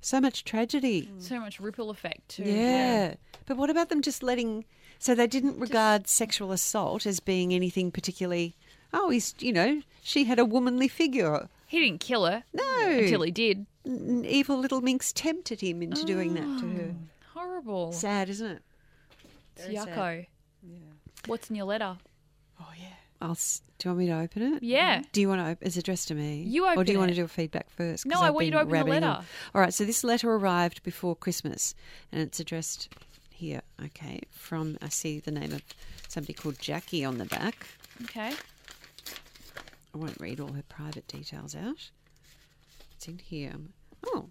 [0.00, 1.06] So much tragedy.
[1.06, 1.20] Hmm.
[1.20, 2.44] So much ripple effect too.
[2.44, 3.14] Yeah.
[3.46, 4.64] But what about them just letting.
[4.98, 8.56] So they didn't regard sexual assault as being anything particularly.
[8.92, 11.48] Oh, he's, you know, she had a womanly figure.
[11.68, 12.42] He didn't kill her.
[12.52, 12.88] No.
[12.88, 13.66] Until he did.
[13.86, 16.94] N- Evil little minx tempted him into doing that to her.
[16.94, 17.92] Oh, horrible.
[17.92, 18.62] Sad, isn't it?
[19.56, 20.26] It's yucko.
[21.26, 21.96] What's in your letter?
[22.60, 22.86] Oh yeah.
[23.20, 24.62] I'll, s- do you want me to open it?
[24.62, 25.02] Yeah.
[25.12, 25.50] Do you want to?
[25.50, 26.42] Op- it's addressed to me.
[26.42, 28.06] You open Or do open you want to do a feedback first?
[28.06, 29.10] No, I I've want you to open the rabbiting on.
[29.10, 29.24] letter.
[29.54, 29.74] All right.
[29.74, 31.74] So this letter arrived before Christmas,
[32.12, 32.88] and it's addressed
[33.30, 33.62] here.
[33.84, 35.62] Okay, from I see the name of
[36.08, 37.66] somebody called Jackie on the back.
[38.04, 38.32] Okay.
[39.94, 41.90] I won't read all her private details out.
[42.96, 43.54] It's in here.
[44.06, 44.28] Oh,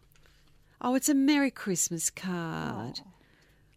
[0.82, 3.02] oh, it's a Merry Christmas card.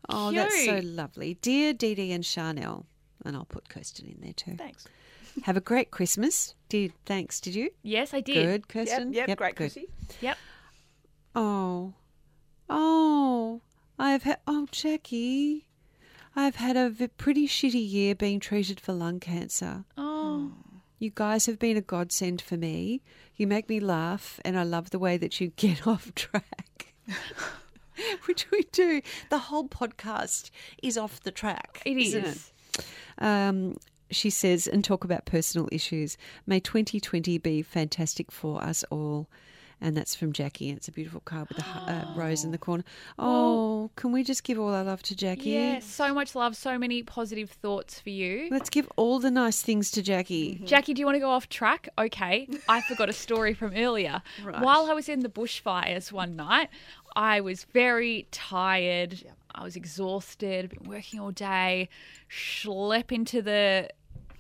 [0.09, 2.87] Oh, oh that's so lovely, dear Dee Dee and Chanel,
[3.24, 4.57] and I'll put Kirsten in there too.
[4.57, 4.87] Thanks.
[5.45, 6.55] Have a great Christmas.
[6.68, 7.41] Did thanks?
[7.41, 7.70] Did you?
[7.83, 8.35] Yes, I did.
[8.35, 9.12] Good, Yep, Kirsten.
[9.12, 9.72] yep, great, good.
[9.72, 9.89] Chrissy.
[10.20, 10.37] Yep.
[11.35, 11.95] Oh,
[12.68, 13.61] oh,
[13.99, 14.39] I've had.
[14.47, 15.66] Oh, Jackie,
[16.35, 19.85] I've had a v- pretty shitty year being treated for lung cancer.
[19.97, 20.53] Oh.
[20.53, 20.70] oh.
[21.01, 23.01] You guys have been a godsend for me.
[23.34, 26.94] You make me laugh, and I love the way that you get off track.
[28.26, 29.01] Which we do.
[29.30, 30.51] The whole podcast
[30.82, 31.82] is off the track.
[31.86, 32.53] It isn't is.
[33.16, 33.76] Um,
[34.11, 36.18] she says, and talk about personal issues.
[36.46, 39.26] May 2020 be fantastic for us all.
[39.81, 40.70] And that's from Jackie.
[40.70, 42.85] It's a beautiful card with a uh, rose in the corner.
[43.18, 45.51] Oh, can we just give all our love to Jackie?
[45.51, 48.49] Yeah, so much love, so many positive thoughts for you.
[48.51, 50.61] Let's give all the nice things to Jackie.
[50.64, 51.89] Jackie, do you want to go off track?
[51.99, 52.47] Okay.
[52.68, 54.22] I forgot a story from earlier.
[54.43, 56.68] While I was in the bushfires one night,
[57.16, 59.24] I was very tired.
[59.55, 61.89] I was exhausted, been working all day,
[62.31, 63.89] schlep into the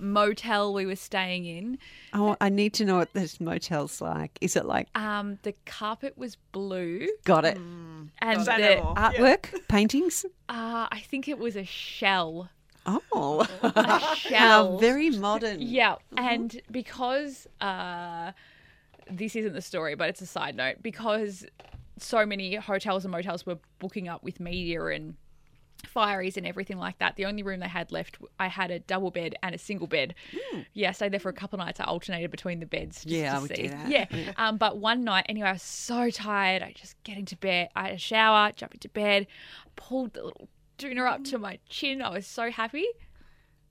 [0.00, 1.78] motel we were staying in.
[2.12, 4.36] I, want, I need to know what this motel's like.
[4.40, 7.56] Is it like, Um, the carpet was blue got it?
[7.56, 8.10] and
[8.44, 8.94] Say no the, more.
[8.94, 9.68] Artwork?
[9.68, 10.24] Paintings?
[10.48, 12.48] uh, I think it was a shell.
[12.86, 14.78] Oh, A how shell.
[14.78, 15.60] very modern.
[15.60, 18.32] Yeah, and because uh,
[19.10, 21.44] this isn't the story, but it's a side note, because
[21.98, 25.14] so many hotels and motels were booking up with media and
[25.82, 27.16] fireys and everything like that.
[27.16, 30.14] The only room they had left, I had a double bed and a single bed.
[30.72, 31.80] Yeah, I stayed there for a couple of nights.
[31.80, 33.04] I alternated between the beds.
[33.04, 33.68] Just Yeah, to I would do see.
[33.68, 33.88] that.
[33.88, 36.62] Yeah, Um, but one night, anyway, I was so tired.
[36.62, 37.68] I just get into bed.
[37.74, 39.26] I had a shower, jump into bed,
[39.76, 42.00] pulled the little doona up to my chin.
[42.02, 42.86] I was so happy.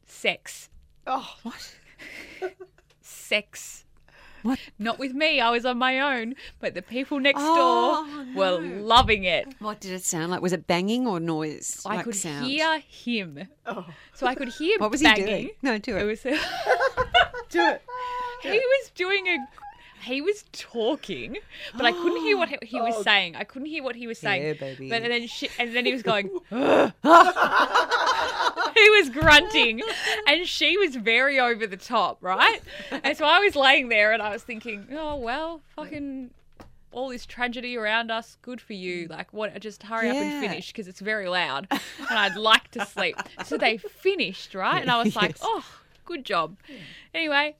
[0.05, 0.69] Sex
[1.07, 1.75] Oh, What?
[3.01, 3.85] sex.
[4.43, 4.59] What?
[4.77, 5.39] Not with me.
[5.41, 9.47] I was on my own, but the people next Oh, door were loving it.
[9.59, 10.41] What did it sound like?
[10.41, 11.81] Was it banging or noise?
[11.85, 12.45] I like could sound?
[12.45, 13.47] hear him.
[13.65, 13.85] Oh.
[14.13, 15.27] So I could hear What was banging.
[15.27, 15.49] he doing?
[15.61, 16.01] No, do it.
[16.03, 16.21] It was
[17.49, 17.81] do it.
[18.43, 19.37] he was doing a
[20.01, 21.37] he was talking,
[21.75, 23.35] but I couldn't hear what he- he was oh, saying.
[23.35, 24.43] I couldn't hear what he was saying.
[24.43, 24.89] Yeah, baby.
[24.89, 26.27] But then she, and then he was going.
[26.51, 26.55] he
[28.89, 29.81] was grunting,
[30.27, 32.61] and she was very over the top, right?
[32.91, 36.31] And so I was laying there, and I was thinking, oh well, fucking.
[36.91, 39.05] All this tragedy around us, good for you.
[39.07, 39.59] Like, what?
[39.59, 41.79] Just hurry up and finish because it's very loud, and
[42.09, 43.15] I'd like to sleep.
[43.45, 44.81] So they finished, right?
[44.81, 45.41] And I was like, Yes.
[45.43, 45.63] oh,
[46.05, 46.57] good job.
[47.13, 47.57] Anyway,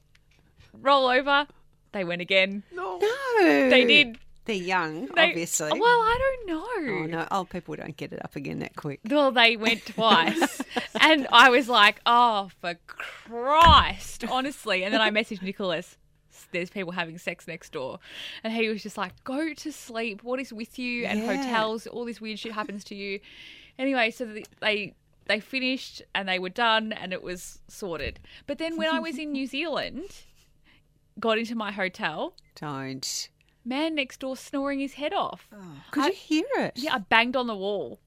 [0.72, 1.46] roll over.
[1.92, 2.62] They went again.
[2.72, 2.98] No.
[2.98, 3.70] No.
[3.70, 4.18] They did.
[4.46, 5.70] They're young, They, obviously.
[5.78, 6.94] Well, I don't know.
[6.94, 7.28] oh, no.
[7.30, 9.00] Old people don't get it up again that quick.
[9.08, 10.62] Well, they went twice.
[11.00, 14.82] and I was like, oh, for Christ, honestly.
[14.82, 15.96] And then I messaged Nicholas,
[16.52, 17.98] there's people having sex next door.
[18.42, 20.22] And he was just like, go to sleep.
[20.24, 21.04] What is with you?
[21.06, 21.36] And Yeah.
[21.36, 23.20] hotels, all this weird shit happens to you.
[23.78, 24.94] Anyway, so the, they.
[25.26, 28.18] They finished and they were done and it was sorted.
[28.48, 30.10] But then when I was in New Zealand,
[31.20, 33.28] got into my hotel, Don't.
[33.64, 35.48] man next door snoring his head off.
[35.54, 35.58] Oh,
[35.90, 36.72] could you hear it?
[36.76, 38.00] Yeah, I banged on the wall.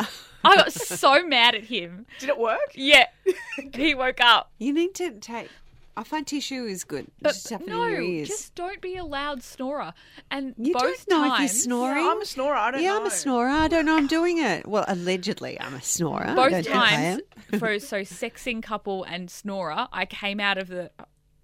[0.44, 2.06] I got so mad at him.
[2.20, 2.60] Did it work?
[2.74, 3.06] Yeah,
[3.74, 4.50] he woke up.
[4.58, 5.48] You need to take.
[5.96, 7.08] I find tissue is good.
[7.20, 8.28] But just no, in your ears.
[8.28, 9.92] just don't be a loud snorer.
[10.30, 12.04] And you both don't know if you're snoring.
[12.04, 12.54] Yeah, I'm a snorer.
[12.54, 13.00] I don't Yeah, know.
[13.00, 13.48] I'm a snorer.
[13.48, 14.68] I don't know I'm doing it.
[14.68, 16.24] Well, allegedly, I'm a snorer.
[16.28, 17.22] I both don't think I times
[17.52, 17.58] am.
[17.58, 20.92] for so sexing couple and snorer, I came out of the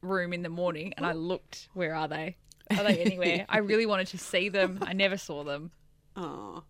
[0.04, 1.68] room in the morning and I looked.
[1.74, 2.36] Where are they?
[2.70, 3.44] Are they anywhere?
[3.46, 4.78] I really wanted to see them.
[4.80, 5.70] I never saw them.
[6.16, 6.62] Oh.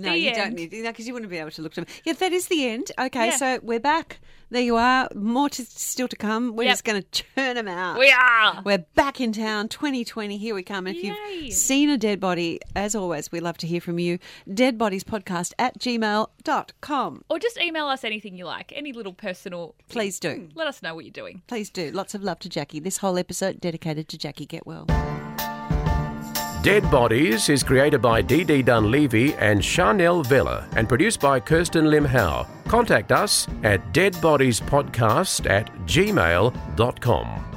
[0.00, 0.56] No, The you don't end.
[0.56, 1.90] need because you wouldn't be able to look to them.
[2.04, 2.90] Yeah, that is the end.
[2.98, 3.36] Okay, Yeah.
[3.36, 4.18] so we're back.
[4.52, 5.08] There you are.
[5.14, 6.56] More to, still to come.
[6.56, 6.72] We're Yep.
[6.72, 8.00] just going to churn them out.
[8.00, 8.62] We are.
[8.64, 10.38] We're back in town, 2020.
[10.38, 10.88] Here we come.
[10.88, 11.12] And If Yay.
[11.44, 14.18] you've seen a dead body, as always, we love to hear from you.
[14.48, 17.24] Deadbodiespodcast at gmail.com.
[17.30, 19.76] Or just email us anything you like, any little personal.
[19.88, 20.48] Please do.
[20.56, 21.42] Let us know what you're doing.
[21.46, 21.92] Please do.
[21.92, 22.80] Lots of love to Jackie.
[22.80, 24.86] This whole episode dedicated to Jackie Get Well.
[26.62, 28.64] Dead Bodies is created by D.D.
[28.64, 32.46] Dunleavy and Chanel Vella and produced by Kirsten Lim Howe.
[32.68, 37.49] Contact us at deadbodiespodcast at gmail.com.